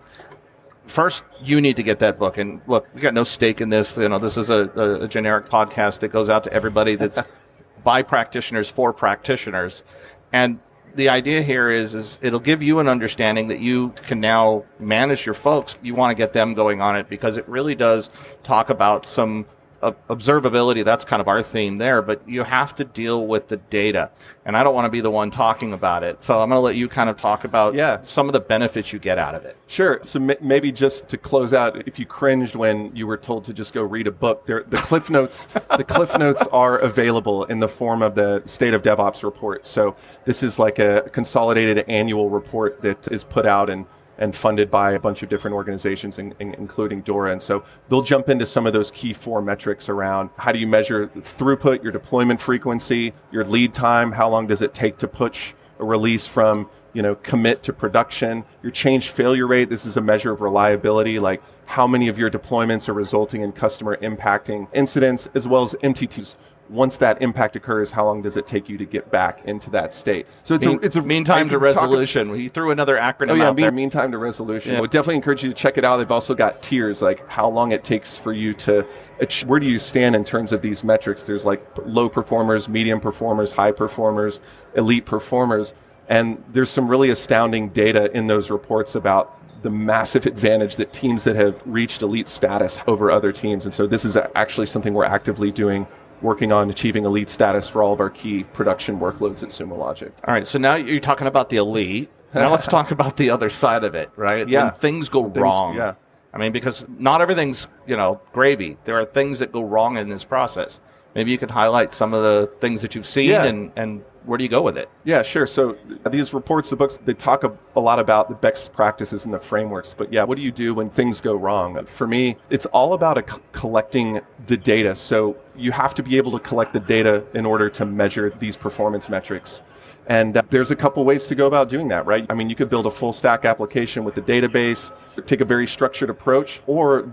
first 0.86 1.22
you 1.44 1.60
need 1.60 1.76
to 1.76 1.84
get 1.84 2.00
that 2.00 2.18
book. 2.18 2.38
And 2.38 2.60
look, 2.66 2.92
we 2.92 3.00
got 3.00 3.14
no 3.14 3.22
stake 3.22 3.60
in 3.60 3.68
this. 3.68 3.96
You 3.98 4.08
know, 4.08 4.18
this 4.18 4.36
is 4.36 4.50
a, 4.50 4.68
a, 4.74 5.04
a 5.04 5.08
generic 5.08 5.44
podcast 5.44 6.00
that 6.00 6.08
goes 6.08 6.28
out 6.28 6.42
to 6.42 6.52
everybody 6.52 6.96
that's 6.96 7.22
by 7.84 8.02
practitioners 8.02 8.68
for 8.68 8.92
practitioners. 8.92 9.84
And 10.32 10.58
the 10.94 11.08
idea 11.08 11.42
here 11.42 11.70
is, 11.70 11.94
is 11.94 12.18
it'll 12.20 12.40
give 12.40 12.62
you 12.62 12.78
an 12.78 12.88
understanding 12.88 13.48
that 13.48 13.60
you 13.60 13.90
can 14.06 14.20
now 14.20 14.64
manage 14.78 15.26
your 15.26 15.34
folks. 15.34 15.76
You 15.82 15.94
want 15.94 16.10
to 16.10 16.14
get 16.14 16.32
them 16.32 16.54
going 16.54 16.80
on 16.80 16.96
it 16.96 17.08
because 17.08 17.36
it 17.36 17.48
really 17.48 17.74
does 17.74 18.10
talk 18.42 18.70
about 18.70 19.06
some 19.06 19.46
observability, 19.82 20.84
that's 20.84 21.04
kind 21.04 21.20
of 21.20 21.28
our 21.28 21.42
theme 21.42 21.78
there, 21.78 22.02
but 22.02 22.26
you 22.28 22.44
have 22.44 22.74
to 22.76 22.84
deal 22.84 23.26
with 23.26 23.48
the 23.48 23.56
data. 23.56 24.10
And 24.44 24.56
I 24.56 24.62
don't 24.62 24.74
want 24.74 24.86
to 24.86 24.90
be 24.90 25.00
the 25.00 25.10
one 25.10 25.30
talking 25.30 25.72
about 25.72 26.04
it. 26.04 26.22
So 26.22 26.40
I'm 26.40 26.48
going 26.48 26.56
to 26.56 26.60
let 26.60 26.76
you 26.76 26.88
kind 26.88 27.10
of 27.10 27.16
talk 27.16 27.44
about 27.44 27.74
yeah. 27.74 28.00
some 28.02 28.28
of 28.28 28.32
the 28.32 28.40
benefits 28.40 28.92
you 28.92 28.98
get 28.98 29.18
out 29.18 29.34
of 29.34 29.44
it. 29.44 29.56
Sure. 29.66 30.00
So 30.04 30.20
m- 30.20 30.36
maybe 30.40 30.72
just 30.72 31.08
to 31.08 31.16
close 31.16 31.52
out, 31.52 31.86
if 31.86 31.98
you 31.98 32.06
cringed 32.06 32.54
when 32.54 32.94
you 32.94 33.06
were 33.06 33.16
told 33.16 33.44
to 33.46 33.52
just 33.52 33.72
go 33.72 33.82
read 33.82 34.06
a 34.06 34.12
book, 34.12 34.46
there, 34.46 34.62
the 34.64 34.78
cliff 34.78 35.10
notes, 35.10 35.46
the 35.76 35.84
cliff 35.84 36.16
notes 36.16 36.42
are 36.52 36.78
available 36.78 37.44
in 37.44 37.58
the 37.58 37.68
form 37.68 38.02
of 38.02 38.14
the 38.14 38.42
state 38.46 38.74
of 38.74 38.82
DevOps 38.82 39.22
report. 39.24 39.66
So 39.66 39.96
this 40.24 40.42
is 40.42 40.58
like 40.58 40.78
a 40.78 41.08
consolidated 41.12 41.84
annual 41.88 42.30
report 42.30 42.82
that 42.82 43.08
is 43.08 43.24
put 43.24 43.46
out 43.46 43.68
and 43.68 43.86
and 44.18 44.36
funded 44.36 44.70
by 44.70 44.92
a 44.92 45.00
bunch 45.00 45.22
of 45.22 45.28
different 45.28 45.54
organizations, 45.54 46.18
in, 46.18 46.34
in, 46.38 46.54
including 46.54 47.00
DORA. 47.02 47.32
And 47.32 47.42
so 47.42 47.64
they'll 47.88 48.02
jump 48.02 48.28
into 48.28 48.46
some 48.46 48.66
of 48.66 48.72
those 48.72 48.90
key 48.90 49.12
four 49.12 49.42
metrics 49.42 49.88
around 49.88 50.30
how 50.36 50.52
do 50.52 50.58
you 50.58 50.66
measure 50.66 51.08
throughput, 51.08 51.82
your 51.82 51.92
deployment 51.92 52.40
frequency, 52.40 53.12
your 53.30 53.44
lead 53.44 53.74
time, 53.74 54.12
how 54.12 54.28
long 54.28 54.46
does 54.46 54.62
it 54.62 54.74
take 54.74 54.98
to 54.98 55.08
push 55.08 55.54
a 55.78 55.84
release 55.84 56.26
from 56.26 56.70
you 56.92 57.02
know 57.02 57.14
commit 57.16 57.62
to 57.64 57.72
production, 57.72 58.44
your 58.62 58.72
change 58.72 59.08
failure 59.08 59.46
rate. 59.46 59.68
This 59.68 59.84
is 59.84 59.96
a 59.96 60.00
measure 60.00 60.32
of 60.32 60.40
reliability, 60.40 61.18
like 61.18 61.42
how 61.66 61.86
many 61.86 62.08
of 62.08 62.18
your 62.18 62.30
deployments 62.30 62.88
are 62.88 62.92
resulting 62.92 63.42
in 63.42 63.52
customer 63.52 63.96
impacting 63.98 64.68
incidents, 64.72 65.28
as 65.34 65.48
well 65.48 65.62
as 65.64 65.74
MTTs, 65.82 66.36
once 66.72 66.96
that 66.98 67.20
impact 67.20 67.54
occurs, 67.54 67.90
how 67.92 68.04
long 68.06 68.22
does 68.22 68.36
it 68.36 68.46
take 68.46 68.68
you 68.68 68.78
to 68.78 68.84
get 68.86 69.10
back 69.10 69.44
into 69.44 69.68
that 69.70 69.92
state? 69.92 70.26
So 70.42 70.54
it's 70.54 70.64
Mean, 70.66 70.78
a 70.78 70.80
it's 70.80 70.96
a 70.96 71.02
mean 71.02 71.22
time 71.24 71.46
to 71.48 71.54
talk- 71.54 71.62
resolution. 71.62 72.34
He 72.34 72.48
threw 72.48 72.70
another 72.70 72.96
acronym 72.96 73.30
Oh 73.32 73.34
yeah, 73.34 73.48
out 73.48 73.56
mean, 73.56 73.62
there. 73.64 73.72
mean 73.72 73.90
time 73.90 74.10
to 74.12 74.18
resolution. 74.18 74.72
Yeah. 74.72 74.78
I 74.78 74.80
would 74.80 74.90
definitely 74.90 75.16
encourage 75.16 75.42
you 75.44 75.50
to 75.50 75.54
check 75.54 75.76
it 75.76 75.84
out. 75.84 75.98
They've 75.98 76.10
also 76.10 76.34
got 76.34 76.62
tiers, 76.62 77.02
like 77.02 77.28
how 77.28 77.48
long 77.48 77.72
it 77.72 77.84
takes 77.84 78.16
for 78.16 78.32
you 78.32 78.54
to. 78.54 78.86
ach- 79.20 79.44
Where 79.44 79.60
do 79.60 79.66
you 79.66 79.78
stand 79.78 80.16
in 80.16 80.24
terms 80.24 80.52
of 80.52 80.62
these 80.62 80.82
metrics? 80.82 81.24
There's 81.24 81.44
like 81.44 81.62
low 81.84 82.08
performers, 82.08 82.68
medium 82.68 83.00
performers, 83.00 83.52
high 83.52 83.72
performers, 83.72 84.40
elite 84.74 85.04
performers, 85.04 85.74
and 86.08 86.42
there's 86.48 86.70
some 86.70 86.88
really 86.88 87.10
astounding 87.10 87.68
data 87.68 88.10
in 88.16 88.26
those 88.28 88.50
reports 88.50 88.94
about 88.94 89.38
the 89.62 89.70
massive 89.70 90.26
advantage 90.26 90.74
that 90.76 90.92
teams 90.92 91.22
that 91.22 91.36
have 91.36 91.60
reached 91.64 92.02
elite 92.02 92.26
status 92.28 92.78
over 92.88 93.10
other 93.12 93.30
teams. 93.30 93.64
And 93.64 93.72
so 93.72 93.86
this 93.86 94.04
is 94.04 94.16
actually 94.34 94.66
something 94.66 94.92
we're 94.92 95.04
actively 95.04 95.52
doing, 95.52 95.86
working 96.22 96.52
on 96.52 96.70
achieving 96.70 97.04
elite 97.04 97.28
status 97.28 97.68
for 97.68 97.82
all 97.82 97.92
of 97.92 98.00
our 98.00 98.10
key 98.10 98.44
production 98.44 98.98
workloads 99.00 99.42
at 99.42 99.48
Sumo 99.50 99.76
Logic. 99.76 100.12
All 100.26 100.32
right, 100.34 100.46
so 100.46 100.58
now 100.58 100.74
you're 100.76 101.00
talking 101.00 101.26
about 101.26 101.48
the 101.50 101.56
elite. 101.56 102.10
Now 102.34 102.50
let's 102.50 102.66
talk 102.66 102.90
about 102.98 103.16
the 103.16 103.30
other 103.30 103.50
side 103.50 103.84
of 103.84 103.94
it, 103.94 104.10
right? 104.16 104.48
Yeah. 104.48 104.64
When 104.64 104.74
things 104.74 105.08
go 105.08 105.24
wrong. 105.26 105.76
yeah. 105.76 105.94
I 106.34 106.38
mean, 106.38 106.52
because 106.52 106.86
not 106.98 107.20
everything's, 107.20 107.68
you 107.86 107.96
know, 107.96 108.18
gravy. 108.32 108.78
There 108.84 108.98
are 108.98 109.04
things 109.04 109.38
that 109.40 109.52
go 109.52 109.62
wrong 109.62 109.98
in 109.98 110.08
this 110.08 110.24
process. 110.24 110.80
Maybe 111.14 111.30
you 111.30 111.36
could 111.36 111.50
highlight 111.50 111.92
some 111.92 112.14
of 112.14 112.22
the 112.22 112.50
things 112.58 112.80
that 112.80 112.94
you've 112.94 113.04
seen 113.06 113.28
Yeah. 113.28 113.44
and, 113.44 113.70
and 113.76 114.02
where 114.24 114.38
do 114.38 114.44
you 114.44 114.50
go 114.50 114.62
with 114.62 114.78
it? 114.78 114.88
Yeah, 115.04 115.22
sure. 115.22 115.46
So 115.46 115.76
these 116.08 116.32
reports, 116.32 116.70
the 116.70 116.76
books, 116.76 116.98
they 117.04 117.14
talk 117.14 117.44
a, 117.44 117.56
a 117.74 117.80
lot 117.80 117.98
about 117.98 118.28
the 118.28 118.34
best 118.34 118.72
practices 118.72 119.24
and 119.24 119.34
the 119.34 119.40
frameworks. 119.40 119.94
But 119.94 120.12
yeah, 120.12 120.24
what 120.24 120.36
do 120.36 120.42
you 120.42 120.52
do 120.52 120.74
when 120.74 120.90
things 120.90 121.20
go 121.20 121.34
wrong? 121.34 121.84
For 121.86 122.06
me, 122.06 122.36
it's 122.50 122.66
all 122.66 122.92
about 122.92 123.52
collecting 123.52 124.20
the 124.46 124.56
data. 124.56 124.94
So 124.94 125.36
you 125.56 125.72
have 125.72 125.94
to 125.96 126.02
be 126.02 126.16
able 126.16 126.32
to 126.32 126.38
collect 126.38 126.72
the 126.72 126.80
data 126.80 127.24
in 127.34 127.46
order 127.46 127.68
to 127.70 127.84
measure 127.84 128.30
these 128.38 128.56
performance 128.56 129.08
metrics. 129.08 129.62
And 130.06 130.36
uh, 130.36 130.42
there's 130.50 130.70
a 130.70 130.76
couple 130.76 131.04
ways 131.04 131.26
to 131.28 131.34
go 131.34 131.46
about 131.46 131.68
doing 131.68 131.88
that, 131.88 132.06
right? 132.06 132.26
I 132.28 132.34
mean, 132.34 132.50
you 132.50 132.56
could 132.56 132.70
build 132.70 132.86
a 132.86 132.90
full 132.90 133.12
stack 133.12 133.44
application 133.44 134.04
with 134.04 134.14
the 134.14 134.22
database, 134.22 134.92
take 135.26 135.40
a 135.40 135.44
very 135.44 135.66
structured 135.66 136.10
approach, 136.10 136.60
or 136.66 137.10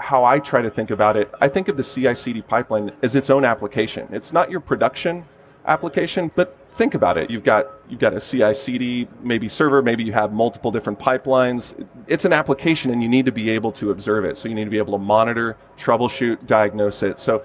how 0.00 0.24
I 0.24 0.38
try 0.38 0.62
to 0.62 0.70
think 0.70 0.90
about 0.90 1.16
it, 1.16 1.30
I 1.40 1.48
think 1.48 1.68
of 1.68 1.76
the 1.76 1.84
CI 1.84 2.14
CD 2.14 2.40
pipeline 2.40 2.90
as 3.02 3.14
its 3.14 3.28
own 3.28 3.44
application. 3.44 4.08
It's 4.12 4.32
not 4.32 4.50
your 4.50 4.60
production 4.60 5.26
application, 5.66 6.30
but 6.34 6.56
think 6.76 6.94
about 6.94 7.18
it. 7.18 7.30
You've 7.30 7.44
got 7.44 7.66
you've 7.88 8.00
got 8.00 8.14
a 8.14 8.20
CI 8.20 8.54
CD, 8.54 9.08
maybe 9.22 9.48
server, 9.48 9.82
maybe 9.82 10.04
you 10.04 10.12
have 10.12 10.32
multiple 10.32 10.70
different 10.70 10.98
pipelines. 10.98 11.74
It's 12.06 12.24
an 12.24 12.32
application 12.32 12.90
and 12.90 13.02
you 13.02 13.08
need 13.08 13.26
to 13.26 13.32
be 13.32 13.50
able 13.50 13.72
to 13.72 13.90
observe 13.90 14.24
it. 14.24 14.38
So 14.38 14.48
you 14.48 14.54
need 14.54 14.64
to 14.64 14.70
be 14.70 14.78
able 14.78 14.92
to 14.92 14.98
monitor, 14.98 15.56
troubleshoot, 15.78 16.46
diagnose 16.46 17.02
it. 17.02 17.20
So 17.20 17.42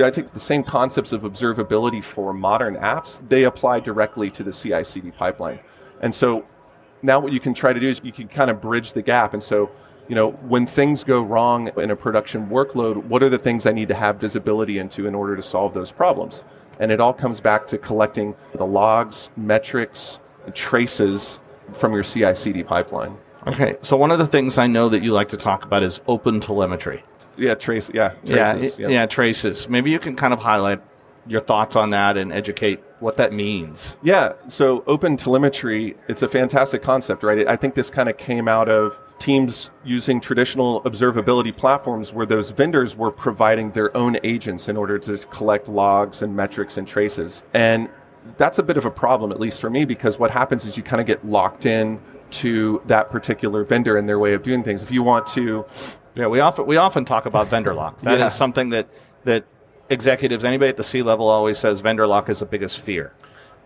I 0.00 0.10
think 0.10 0.32
the 0.32 0.40
same 0.40 0.62
concepts 0.62 1.12
of 1.12 1.22
observability 1.22 2.04
for 2.04 2.32
modern 2.32 2.76
apps, 2.76 3.20
they 3.28 3.44
apply 3.44 3.80
directly 3.80 4.30
to 4.30 4.44
the 4.44 4.52
CI 4.52 4.84
CD 4.84 5.10
pipeline. 5.10 5.58
And 6.00 6.14
so 6.14 6.44
now 7.02 7.18
what 7.18 7.32
you 7.32 7.40
can 7.40 7.54
try 7.54 7.72
to 7.72 7.80
do 7.80 7.88
is 7.88 8.00
you 8.04 8.12
can 8.12 8.28
kind 8.28 8.50
of 8.50 8.60
bridge 8.60 8.92
the 8.92 9.02
gap. 9.02 9.34
And 9.34 9.42
so, 9.42 9.70
you 10.08 10.14
know, 10.14 10.30
when 10.30 10.66
things 10.66 11.02
go 11.04 11.20
wrong 11.20 11.70
in 11.76 11.90
a 11.90 11.96
production 11.96 12.48
workload, 12.48 13.04
what 13.04 13.22
are 13.22 13.28
the 13.28 13.38
things 13.38 13.66
I 13.66 13.72
need 13.72 13.88
to 13.88 13.94
have 13.94 14.16
visibility 14.16 14.78
into 14.78 15.06
in 15.06 15.14
order 15.14 15.34
to 15.34 15.42
solve 15.42 15.74
those 15.74 15.90
problems? 15.90 16.44
And 16.80 16.92
it 16.92 17.00
all 17.00 17.12
comes 17.12 17.40
back 17.40 17.66
to 17.68 17.78
collecting 17.78 18.34
the 18.54 18.64
logs, 18.66 19.30
metrics, 19.36 20.20
and 20.44 20.54
traces 20.54 21.40
from 21.74 21.92
your 21.92 22.02
CI 22.02 22.34
CD 22.34 22.62
pipeline. 22.62 23.16
Okay, 23.46 23.76
so 23.82 23.96
one 23.96 24.10
of 24.10 24.18
the 24.18 24.26
things 24.26 24.58
I 24.58 24.66
know 24.66 24.88
that 24.88 25.02
you 25.02 25.12
like 25.12 25.28
to 25.28 25.36
talk 25.36 25.64
about 25.64 25.82
is 25.82 26.00
open 26.06 26.40
telemetry. 26.40 27.02
Yeah, 27.36 27.54
trace, 27.54 27.90
yeah, 27.94 28.14
Yeah, 28.24 28.54
traces. 28.54 28.78
yeah, 28.78 29.06
traces. 29.06 29.68
Maybe 29.68 29.90
you 29.90 29.98
can 29.98 30.16
kind 30.16 30.32
of 30.32 30.40
highlight 30.40 30.80
your 31.26 31.40
thoughts 31.40 31.76
on 31.76 31.90
that 31.90 32.16
and 32.16 32.32
educate 32.32 32.82
what 33.00 33.16
that 33.18 33.32
means. 33.32 33.96
Yeah, 34.02 34.32
so 34.48 34.82
open 34.86 35.16
telemetry, 35.16 35.96
it's 36.08 36.22
a 36.22 36.28
fantastic 36.28 36.82
concept, 36.82 37.22
right? 37.22 37.46
I 37.46 37.54
think 37.56 37.74
this 37.74 37.90
kind 37.90 38.08
of 38.08 38.16
came 38.16 38.48
out 38.48 38.68
of 38.68 38.98
teams 39.18 39.70
using 39.84 40.20
traditional 40.20 40.82
observability 40.82 41.56
platforms 41.56 42.12
where 42.12 42.26
those 42.26 42.50
vendors 42.50 42.96
were 42.96 43.10
providing 43.10 43.72
their 43.72 43.94
own 43.96 44.16
agents 44.22 44.68
in 44.68 44.76
order 44.76 44.98
to 44.98 45.18
collect 45.18 45.68
logs 45.68 46.22
and 46.22 46.34
metrics 46.36 46.76
and 46.76 46.86
traces. 46.86 47.42
And 47.52 47.88
that's 48.36 48.58
a 48.58 48.62
bit 48.62 48.76
of 48.76 48.84
a 48.84 48.90
problem, 48.90 49.32
at 49.32 49.40
least 49.40 49.60
for 49.60 49.70
me, 49.70 49.84
because 49.84 50.18
what 50.18 50.30
happens 50.30 50.64
is 50.64 50.76
you 50.76 50.82
kind 50.82 51.00
of 51.00 51.06
get 51.06 51.26
locked 51.26 51.66
in 51.66 52.00
to 52.30 52.82
that 52.86 53.10
particular 53.10 53.64
vendor 53.64 53.96
and 53.96 54.08
their 54.08 54.18
way 54.18 54.34
of 54.34 54.42
doing 54.42 54.62
things. 54.62 54.82
If 54.82 54.90
you 54.90 55.02
want 55.02 55.26
to 55.28 55.64
Yeah, 56.14 56.26
we 56.26 56.40
often 56.40 56.66
we 56.66 56.76
often 56.76 57.04
talk 57.04 57.26
about 57.26 57.46
vendor 57.46 57.72
lock. 57.74 58.00
That 58.00 58.14
is 58.14 58.18
Yeah. 58.20 58.28
something 58.28 58.70
that 58.70 58.88
that 59.24 59.44
executives, 59.88 60.44
anybody 60.44 60.68
at 60.68 60.76
the 60.76 60.84
C 60.84 61.02
level, 61.02 61.28
always 61.28 61.58
says 61.58 61.80
vendor 61.80 62.06
lock 62.06 62.28
is 62.28 62.40
the 62.40 62.46
biggest 62.46 62.80
fear. 62.80 63.12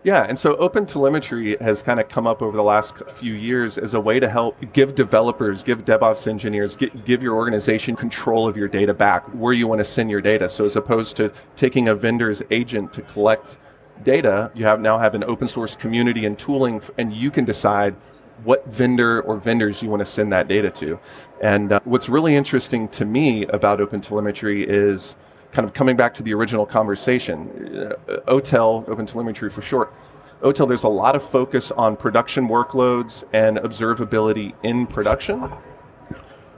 Yeah, 0.03 0.25
and 0.27 0.37
so 0.37 0.57
open 0.57 0.85
telemetry 0.85 1.55
has 1.61 1.81
kind 1.81 1.97
of 1.97 2.09
come 2.09 2.27
up 2.27 2.41
over 2.41 2.57
the 2.57 2.63
last 2.63 2.93
few 3.07 3.33
years 3.33 3.77
as 3.77 3.93
a 3.93 4.01
way 4.01 4.19
to 4.19 4.27
help 4.27 4.57
give 4.73 4.95
developers, 4.95 5.63
give 5.63 5.85
DevOps 5.85 6.27
engineers, 6.27 6.75
give, 6.75 7.05
give 7.05 7.23
your 7.23 7.35
organization 7.35 7.95
control 7.95 8.45
of 8.45 8.57
your 8.57 8.67
data 8.67 8.93
back, 8.93 9.23
where 9.29 9.53
you 9.53 9.65
want 9.65 9.79
to 9.79 9.85
send 9.85 10.11
your 10.11 10.19
data. 10.19 10.49
So 10.49 10.65
as 10.65 10.75
opposed 10.75 11.15
to 11.17 11.31
taking 11.55 11.87
a 11.87 11.95
vendor's 11.95 12.43
agent 12.51 12.91
to 12.93 13.01
collect 13.01 13.57
data, 14.03 14.51
you 14.53 14.65
have 14.65 14.81
now 14.81 14.97
have 14.97 15.15
an 15.15 15.23
open 15.23 15.47
source 15.47 15.77
community 15.77 16.25
and 16.25 16.37
tooling, 16.37 16.81
and 16.97 17.13
you 17.13 17.31
can 17.31 17.45
decide 17.45 17.95
what 18.43 18.67
vendor 18.67 19.21
or 19.21 19.37
vendors 19.37 19.81
you 19.81 19.89
want 19.89 20.01
to 20.01 20.05
send 20.05 20.33
that 20.33 20.49
data 20.49 20.69
to. 20.69 20.99
And 21.41 21.71
uh, 21.71 21.79
what's 21.85 22.09
really 22.09 22.35
interesting 22.35 22.89
to 22.89 23.05
me 23.05 23.45
about 23.45 23.79
open 23.79 24.01
telemetry 24.01 24.63
is 24.63 25.15
kind 25.53 25.67
of 25.67 25.73
coming 25.73 25.95
back 25.95 26.15
to 26.15 26.23
the 26.23 26.33
original 26.33 26.65
conversation, 26.65 27.93
uh, 28.09 28.17
OTEL, 28.27 28.89
Open 28.89 29.05
Telemetry 29.05 29.51
for 29.51 29.61
short. 29.61 29.93
OTEL, 30.41 30.67
there's 30.67 30.83
a 30.83 30.89
lot 30.89 31.15
of 31.15 31.23
focus 31.23 31.71
on 31.71 31.95
production 31.95 32.49
workloads 32.49 33.23
and 33.31 33.57
observability 33.57 34.53
in 34.63 34.87
production. 34.87 35.39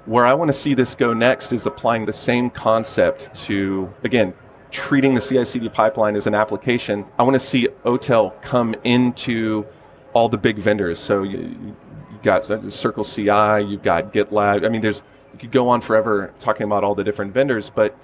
Where 0.05 0.25
I 0.25 0.33
want 0.33 0.49
to 0.49 0.53
see 0.53 0.73
this 0.73 0.95
go 0.95 1.13
next 1.13 1.51
is 1.51 1.65
applying 1.65 2.05
the 2.05 2.13
same 2.13 2.49
concept 2.49 3.33
to, 3.45 3.93
again, 4.03 4.33
treating 4.71 5.13
the 5.13 5.21
CI 5.21 5.45
CD 5.45 5.69
pipeline 5.69 6.15
as 6.15 6.25
an 6.25 6.33
application. 6.33 7.05
I 7.19 7.23
want 7.23 7.33
to 7.35 7.39
see 7.39 7.67
OTEL 7.83 8.41
come 8.41 8.75
into 8.83 9.65
all 10.13 10.29
the 10.29 10.37
big 10.37 10.57
vendors. 10.57 10.99
So 10.99 11.23
you, 11.23 11.75
you've 12.11 12.23
got 12.23 12.45
Circle 12.71 13.03
CI, 13.03 13.65
you've 13.67 13.83
got 13.83 14.13
GitLab. 14.13 14.65
I 14.65 14.69
mean, 14.69 14.81
there's, 14.81 15.03
you 15.33 15.39
could 15.39 15.51
go 15.51 15.67
on 15.67 15.81
forever 15.81 16.33
talking 16.39 16.63
about 16.63 16.83
all 16.83 16.95
the 16.95 17.03
different 17.03 17.33
vendors, 17.33 17.69
but 17.69 17.97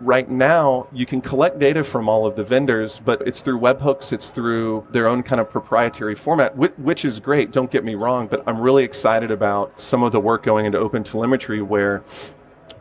right 0.00 0.30
now 0.30 0.86
you 0.92 1.04
can 1.04 1.20
collect 1.20 1.58
data 1.58 1.84
from 1.84 2.08
all 2.08 2.26
of 2.26 2.36
the 2.36 2.44
vendors 2.44 3.00
but 3.04 3.20
it's 3.26 3.40
through 3.40 3.58
webhooks 3.58 4.12
it's 4.12 4.30
through 4.30 4.86
their 4.90 5.06
own 5.06 5.22
kind 5.22 5.40
of 5.40 5.50
proprietary 5.50 6.14
format 6.14 6.56
which, 6.56 6.72
which 6.78 7.04
is 7.04 7.20
great 7.20 7.52
don't 7.52 7.70
get 7.70 7.84
me 7.84 7.94
wrong 7.94 8.26
but 8.26 8.42
i'm 8.46 8.60
really 8.60 8.84
excited 8.84 9.30
about 9.30 9.78
some 9.80 10.02
of 10.02 10.12
the 10.12 10.20
work 10.20 10.42
going 10.42 10.64
into 10.66 10.78
open 10.78 11.04
telemetry 11.04 11.60
where 11.60 12.02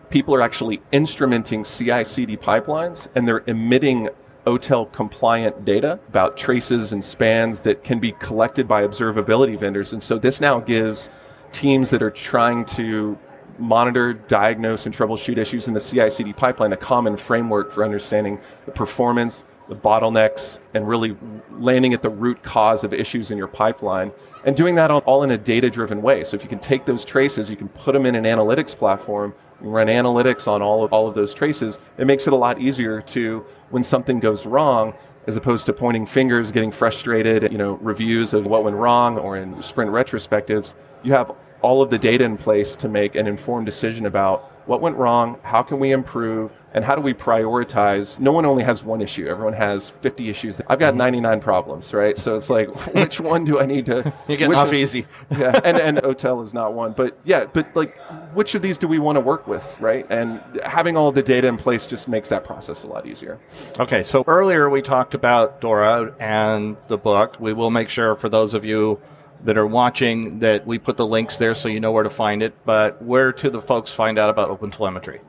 people 0.10 0.34
are 0.34 0.42
actually 0.42 0.82
instrumenting 0.94 1.66
ci 1.66 2.04
cd 2.04 2.38
pipelines 2.38 3.08
and 3.16 3.28
they're 3.28 3.44
emitting 3.48 4.10
OTEL 4.46 4.92
compliant 4.92 5.64
data 5.66 6.00
about 6.08 6.38
traces 6.38 6.92
and 6.94 7.04
spans 7.04 7.62
that 7.62 7.84
can 7.84 8.00
be 8.00 8.14
collected 8.14 8.68
by 8.68 8.82
observability 8.82 9.60
vendors. 9.60 9.94
And 9.94 10.02
so 10.02 10.18
this 10.18 10.42
now 10.42 10.60
gives 10.60 11.10
teams 11.52 11.90
that 11.92 12.02
are 12.02 12.10
trying 12.10 12.66
to 12.66 13.18
monitor, 13.60 14.14
diagnose, 14.14 14.86
and 14.86 14.96
troubleshoot 14.96 15.38
issues 15.38 15.68
in 15.68 15.74
the 15.74 15.82
CI 15.82 16.10
CD 16.10 16.34
pipeline, 16.34 16.74
a 16.74 16.78
common 16.78 17.18
framework 17.18 17.72
for 17.72 17.84
understanding 17.84 18.40
the 18.66 18.72
performance, 18.72 19.44
the 19.68 19.76
bottlenecks, 19.76 20.60
and 20.74 20.88
really 20.88 21.16
landing 21.52 21.94
at 21.94 22.02
the 22.02 22.10
root 22.10 22.42
cause 22.44 22.84
of 22.84 22.94
issues 22.94 23.32
in 23.32 23.38
your 23.38 23.48
pipeline. 23.48 24.12
And 24.46 24.56
doing 24.56 24.76
that 24.76 24.90
all- 24.90 25.24
in 25.24 25.32
a 25.32 25.38
data 25.38 25.70
driven 25.70 26.02
way. 26.02 26.24
So 26.24 26.36
if 26.36 26.44
you 26.44 26.50
can 26.50 26.60
take 26.60 26.86
those 26.86 27.04
traces, 27.04 27.50
you 27.50 27.56
can 27.58 27.68
put 27.68 27.94
them 27.94 28.06
in 28.06 28.16
an 28.16 28.24
analytics 28.24 28.76
platform, 28.76 29.34
run 29.60 29.88
analytics 29.88 30.48
on 30.48 30.62
all 30.62 30.84
of, 30.84 30.94
all 30.94 31.08
of 31.08 31.16
those 31.16 31.34
traces, 31.34 31.78
it 31.98 32.08
makes 32.08 32.26
it 32.26 32.34
a 32.34 32.38
lot 32.38 32.60
easier 32.60 33.02
to, 33.02 33.46
when 33.70 33.84
something 33.84 34.20
goes 34.20 34.46
wrong, 34.46 34.94
as 35.28 35.36
opposed 35.36 35.66
to 35.66 35.74
pointing 35.74 36.06
fingers, 36.06 36.52
getting 36.52 36.72
frustrated, 36.72 37.52
you 37.52 37.58
know, 37.58 37.78
reviews 37.82 38.34
of 38.34 38.46
what 38.46 38.64
went 38.64 38.76
wrong 38.76 39.18
or 39.18 39.36
in 39.36 39.62
sprint 39.62 39.92
retrospectives, 39.92 40.74
you 41.04 41.14
have 41.14 41.32
all 41.62 41.82
of 41.82 41.90
the 41.90 41.98
data 41.98 42.24
in 42.24 42.38
place 42.38 42.76
to 42.78 42.90
make 42.90 43.16
an 43.16 43.28
informed 43.28 43.66
decision 43.66 44.06
about 44.06 44.52
what 44.70 44.82
went 44.82 44.98
wrong, 44.98 45.40
how 45.42 45.64
can 45.64 45.80
we 45.80 45.92
improve, 45.92 46.52
and 46.76 46.86
how 46.86 46.94
do 46.94 47.02
we 47.02 47.14
prioritize? 47.14 48.20
No 48.20 48.32
one 48.32 48.46
only 48.46 48.64
has 48.64 48.84
one 48.84 49.02
issue. 49.02 49.26
Everyone 49.28 49.54
has 49.54 49.90
50 49.90 50.30
issues. 50.30 50.62
I've 50.68 50.78
got 50.78 50.92
mm-hmm. 50.92 51.00
99 51.00 51.40
problems, 51.42 51.92
right? 51.92 52.16
So 52.16 52.36
it's 52.36 52.52
like, 52.52 52.70
which 52.94 53.20
one 53.20 53.46
do 53.46 53.60
I 53.60 53.66
need 53.66 53.88
to? 53.88 54.14
You're 54.28 54.38
getting 54.38 54.54
off 54.54 54.68
one- 54.68 54.76
easy. 54.76 55.08
yeah, 55.32 55.60
and 55.64 55.78
and 55.78 55.98
Otel 55.98 56.44
is 56.44 56.54
not 56.54 56.74
one, 56.74 56.94
but 56.94 57.18
yeah, 57.24 57.46
but 57.46 57.76
like, 57.76 57.98
which 58.36 58.54
of 58.54 58.62
these 58.62 58.78
do 58.78 58.88
we 58.88 59.00
want 59.00 59.16
to 59.16 59.22
work 59.22 59.48
with, 59.48 59.76
right? 59.80 60.06
And 60.12 60.40
having 60.64 60.96
all 60.96 61.12
the 61.12 61.24
data 61.24 61.48
in 61.48 61.58
place 61.58 61.88
just 61.88 62.08
makes 62.08 62.30
that 62.30 62.44
process 62.44 62.84
a 62.84 62.88
lot 62.88 63.08
easier. 63.08 63.40
Okay, 63.80 64.04
so 64.04 64.24
earlier 64.28 64.70
we 64.70 64.84
talked 64.84 65.16
about 65.16 65.62
Dora 65.62 66.14
and 66.20 66.78
the 66.88 66.98
book. 66.98 67.38
We 67.40 67.54
will 67.54 67.72
make 67.72 67.90
sure 67.90 68.16
for 68.16 68.30
those 68.30 68.54
of 68.54 68.64
you 68.64 69.00
that 69.44 69.58
are 69.58 69.68
watching 69.68 70.40
that 70.40 70.66
we 70.68 70.78
put 70.78 70.98
the 70.98 71.06
links 71.06 71.38
there 71.38 71.54
so 71.54 71.70
you 71.70 71.80
know 71.80 71.92
where 71.92 72.04
to 72.04 72.10
find 72.10 72.44
it. 72.44 72.54
But 72.66 73.02
where 73.02 73.32
do 73.32 73.50
the 73.50 73.62
folks 73.62 73.94
find 73.94 74.20
out 74.20 74.30
about 74.30 74.50
Open 74.50 74.72
Telemetry? 74.72 75.22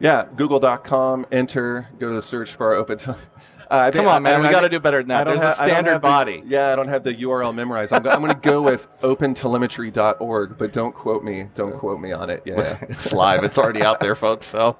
Yeah, 0.00 0.26
google.com, 0.36 1.26
enter, 1.30 1.88
go 1.98 2.08
to 2.08 2.14
the 2.14 2.22
search 2.22 2.58
bar, 2.58 2.74
open. 2.74 2.98
To, 2.98 3.16
uh, 3.70 3.90
Come 3.90 4.06
on, 4.06 4.22
man. 4.22 4.42
we 4.42 4.50
got 4.50 4.60
to 4.60 4.68
do 4.68 4.80
better 4.80 4.98
than 4.98 5.08
that. 5.08 5.24
There's 5.24 5.40
a 5.40 5.52
standard 5.52 6.00
body. 6.00 6.40
The, 6.40 6.48
yeah, 6.48 6.72
I 6.72 6.76
don't 6.76 6.88
have 6.88 7.04
the 7.04 7.14
URL 7.14 7.54
memorized. 7.54 7.92
I'm, 7.92 8.06
I'm 8.06 8.20
going 8.20 8.34
to 8.34 8.40
go 8.40 8.60
with 8.60 8.88
opentelemetry.org, 9.00 10.58
but 10.58 10.72
don't 10.72 10.94
quote 10.94 11.24
me. 11.24 11.48
Don't 11.54 11.78
quote 11.78 12.00
me 12.00 12.12
on 12.12 12.28
it. 12.30 12.42
Yeah, 12.44 12.78
it's 12.82 13.12
live. 13.12 13.44
It's 13.44 13.56
already 13.56 13.82
out 13.82 14.00
there, 14.00 14.14
folks. 14.14 14.46
So 14.46 14.76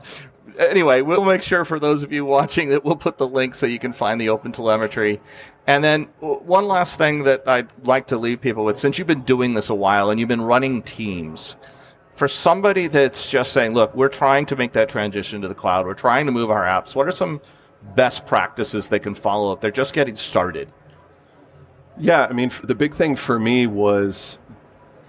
anyway, 0.59 1.01
we'll 1.03 1.25
make 1.25 1.43
sure 1.43 1.65
for 1.65 1.79
those 1.79 2.03
of 2.03 2.13
you 2.13 2.25
watching 2.25 2.69
that 2.71 2.85
we'll 2.85 2.97
put 2.97 3.19
the 3.19 3.29
link 3.29 3.55
so 3.55 3.67
you 3.67 3.79
can 3.79 3.93
find 3.93 4.21
the 4.21 4.29
open 4.29 4.53
telemetry. 4.53 5.21
And 5.67 5.83
then 5.83 6.05
one 6.21 6.67
last 6.67 6.99
thing 6.99 7.25
that 7.25 7.49
I'd 7.49 7.69
like 7.87 8.07
to 8.09 8.19
leave 8.19 8.41
people 8.41 8.65
with, 8.65 8.79
since 8.79 8.99
you've 8.99 9.07
been 9.07 9.23
doing 9.23 9.55
this 9.55 9.71
a 9.71 9.75
while 9.75 10.11
and 10.11 10.21
you've 10.21 10.29
been 10.29 10.43
running 10.43 10.83
teams, 10.83 11.57
for 12.15 12.29
somebody 12.29 12.87
that's 12.87 13.29
just 13.29 13.53
saying, 13.53 13.73
look, 13.73 13.95
we're 13.95 14.09
trying 14.09 14.47
to 14.47 14.57
make 14.57 14.73
that 14.75 14.89
transition 14.89 15.41
to 15.43 15.49
the 15.49 15.55
cloud, 15.55 15.87
we're 15.87 15.95
trying 15.95 16.27
to 16.27 16.33
move 16.33 16.51
our 16.51 16.65
apps, 16.65 16.95
what 16.95 17.09
are 17.09 17.13
some 17.13 17.41
best 17.95 18.27
practices 18.27 18.89
they 18.89 18.99
can 18.99 19.15
follow 19.15 19.53
if 19.53 19.61
they're 19.61 19.71
just 19.71 19.95
getting 19.95 20.17
started? 20.17 20.71
Yeah, 21.99 22.27
I 22.27 22.33
mean, 22.33 22.51
the 22.63 22.75
big 22.75 22.95
thing 22.95 23.17
for 23.17 23.39
me 23.39 23.67
was, 23.67 24.39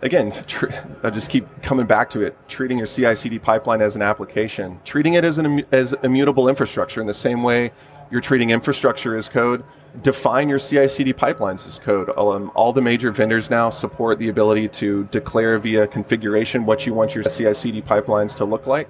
again, 0.01 0.31
tr- 0.47 0.71
I 1.03 1.09
just 1.09 1.29
keep 1.29 1.61
coming 1.61 1.85
back 1.85 2.09
to 2.11 2.21
it, 2.21 2.37
treating 2.47 2.77
your 2.77 2.87
CI 2.87 3.13
CD 3.15 3.39
pipeline 3.39 3.81
as 3.81 3.95
an 3.95 4.01
application, 4.01 4.79
treating 4.85 5.13
it 5.13 5.23
as 5.23 5.37
an 5.37 5.65
as 5.71 5.93
immutable 6.03 6.47
infrastructure 6.47 7.01
in 7.01 7.07
the 7.07 7.13
same 7.13 7.43
way 7.43 7.71
you're 8.11 8.21
treating 8.21 8.49
infrastructure 8.49 9.17
as 9.17 9.29
code, 9.29 9.63
define 10.01 10.49
your 10.49 10.59
CI 10.59 10.87
CD 10.87 11.13
pipelines 11.13 11.67
as 11.67 11.79
code. 11.79 12.09
Um, 12.17 12.51
all 12.55 12.73
the 12.73 12.81
major 12.81 13.11
vendors 13.11 13.49
now 13.49 13.69
support 13.69 14.19
the 14.19 14.29
ability 14.29 14.67
to 14.69 15.05
declare 15.05 15.57
via 15.59 15.87
configuration 15.87 16.65
what 16.65 16.85
you 16.85 16.93
want 16.93 17.15
your 17.15 17.23
CI 17.23 17.53
CD 17.53 17.81
pipelines 17.81 18.35
to 18.35 18.45
look 18.45 18.67
like. 18.67 18.89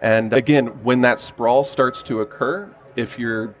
And 0.00 0.32
again, 0.32 0.66
when 0.82 1.00
that 1.02 1.20
sprawl 1.20 1.64
starts 1.64 2.02
to 2.04 2.20
occur, 2.20 2.70
if 2.96 3.18
you're 3.18 3.54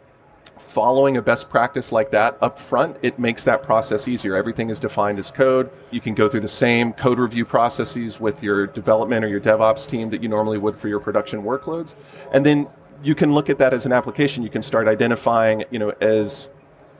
following 0.58 1.16
a 1.16 1.22
best 1.22 1.48
practice 1.48 1.92
like 1.92 2.10
that 2.10 2.36
up 2.40 2.58
front, 2.58 2.96
it 3.00 3.18
makes 3.18 3.44
that 3.44 3.62
process 3.62 4.08
easier. 4.08 4.34
Everything 4.34 4.70
is 4.70 4.80
defined 4.80 5.18
as 5.18 5.30
code. 5.30 5.70
You 5.90 6.00
can 6.00 6.14
go 6.14 6.28
through 6.28 6.40
the 6.40 6.48
same 6.48 6.92
code 6.92 7.18
review 7.18 7.44
processes 7.44 8.18
with 8.18 8.42
your 8.42 8.66
development 8.66 9.24
or 9.24 9.28
your 9.28 9.40
DevOps 9.40 9.86
team 9.88 10.10
that 10.10 10.22
you 10.22 10.28
normally 10.28 10.58
would 10.58 10.76
for 10.76 10.88
your 10.88 11.00
production 11.00 11.42
workloads. 11.42 11.94
And 12.32 12.44
then 12.44 12.66
you 13.02 13.14
can 13.14 13.32
look 13.32 13.50
at 13.50 13.58
that 13.58 13.74
as 13.74 13.86
an 13.86 13.92
application. 13.92 14.42
You 14.42 14.50
can 14.50 14.62
start 14.62 14.88
identifying, 14.88 15.64
you 15.70 15.78
know, 15.78 15.90
as 16.00 16.48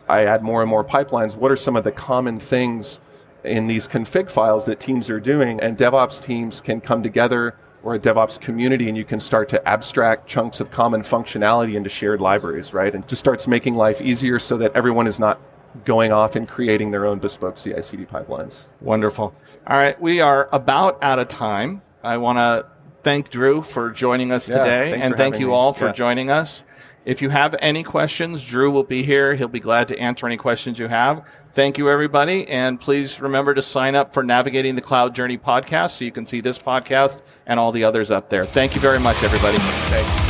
I 0.08 0.24
add 0.24 0.42
more 0.42 0.60
and 0.60 0.70
more 0.70 0.84
pipelines, 0.84 1.36
what 1.36 1.50
are 1.50 1.56
some 1.56 1.76
of 1.76 1.84
the 1.84 1.92
common 1.92 2.40
things 2.40 3.00
in 3.42 3.66
these 3.66 3.86
config 3.86 4.30
files 4.30 4.66
that 4.66 4.80
teams 4.80 5.08
are 5.10 5.20
doing? 5.20 5.60
And 5.60 5.78
DevOps 5.78 6.22
teams 6.22 6.60
can 6.60 6.80
come 6.80 7.02
together 7.02 7.56
or 7.82 7.94
a 7.94 7.98
DevOps 7.98 8.40
community 8.40 8.88
and 8.88 8.96
you 8.96 9.04
can 9.04 9.20
start 9.20 9.48
to 9.50 9.68
abstract 9.68 10.26
chunks 10.26 10.60
of 10.60 10.70
common 10.70 11.02
functionality 11.02 11.74
into 11.74 11.90
shared 11.90 12.20
libraries, 12.20 12.72
right? 12.72 12.94
And 12.94 13.06
just 13.06 13.20
starts 13.20 13.46
making 13.46 13.74
life 13.74 14.00
easier 14.00 14.38
so 14.38 14.56
that 14.58 14.74
everyone 14.74 15.06
is 15.06 15.20
not 15.20 15.38
going 15.84 16.12
off 16.12 16.36
and 16.36 16.48
creating 16.48 16.90
their 16.90 17.04
own 17.04 17.18
bespoke 17.18 17.56
CI 17.56 17.82
CD 17.82 18.04
pipelines. 18.04 18.64
Wonderful. 18.80 19.34
All 19.66 19.76
right, 19.76 20.00
we 20.00 20.20
are 20.20 20.48
about 20.52 21.02
out 21.02 21.18
of 21.18 21.28
time. 21.28 21.82
I 22.02 22.16
want 22.18 22.38
to 22.38 22.66
thank 23.04 23.30
Drew 23.30 23.62
for 23.62 23.90
joining 23.90 24.32
us 24.32 24.48
yeah, 24.48 24.58
today, 24.58 25.00
and 25.00 25.16
thank 25.16 25.38
you 25.38 25.48
me. 25.48 25.52
all 25.52 25.72
for 25.72 25.86
yeah. 25.86 25.92
joining 25.92 26.30
us. 26.30 26.64
If 27.04 27.20
you 27.20 27.28
have 27.28 27.54
any 27.60 27.82
questions, 27.82 28.44
Drew 28.44 28.70
will 28.70 28.82
be 28.82 29.02
here. 29.02 29.34
He'll 29.34 29.46
be 29.46 29.60
glad 29.60 29.88
to 29.88 29.98
answer 29.98 30.26
any 30.26 30.38
questions 30.38 30.78
you 30.78 30.88
have. 30.88 31.24
Thank 31.52 31.78
you, 31.78 31.88
everybody. 31.88 32.48
And 32.48 32.80
please 32.80 33.20
remember 33.20 33.54
to 33.54 33.62
sign 33.62 33.94
up 33.94 34.12
for 34.12 34.24
Navigating 34.24 34.74
the 34.74 34.80
Cloud 34.80 35.14
Journey 35.14 35.38
podcast 35.38 35.90
so 35.92 36.04
you 36.04 36.12
can 36.12 36.26
see 36.26 36.40
this 36.40 36.58
podcast 36.58 37.22
and 37.46 37.60
all 37.60 37.70
the 37.70 37.84
others 37.84 38.10
up 38.10 38.28
there. 38.28 38.44
Thank 38.44 38.74
you 38.74 38.80
very 38.80 38.98
much, 38.98 39.22
everybody. 39.22 39.58
Thanks. 39.58 40.23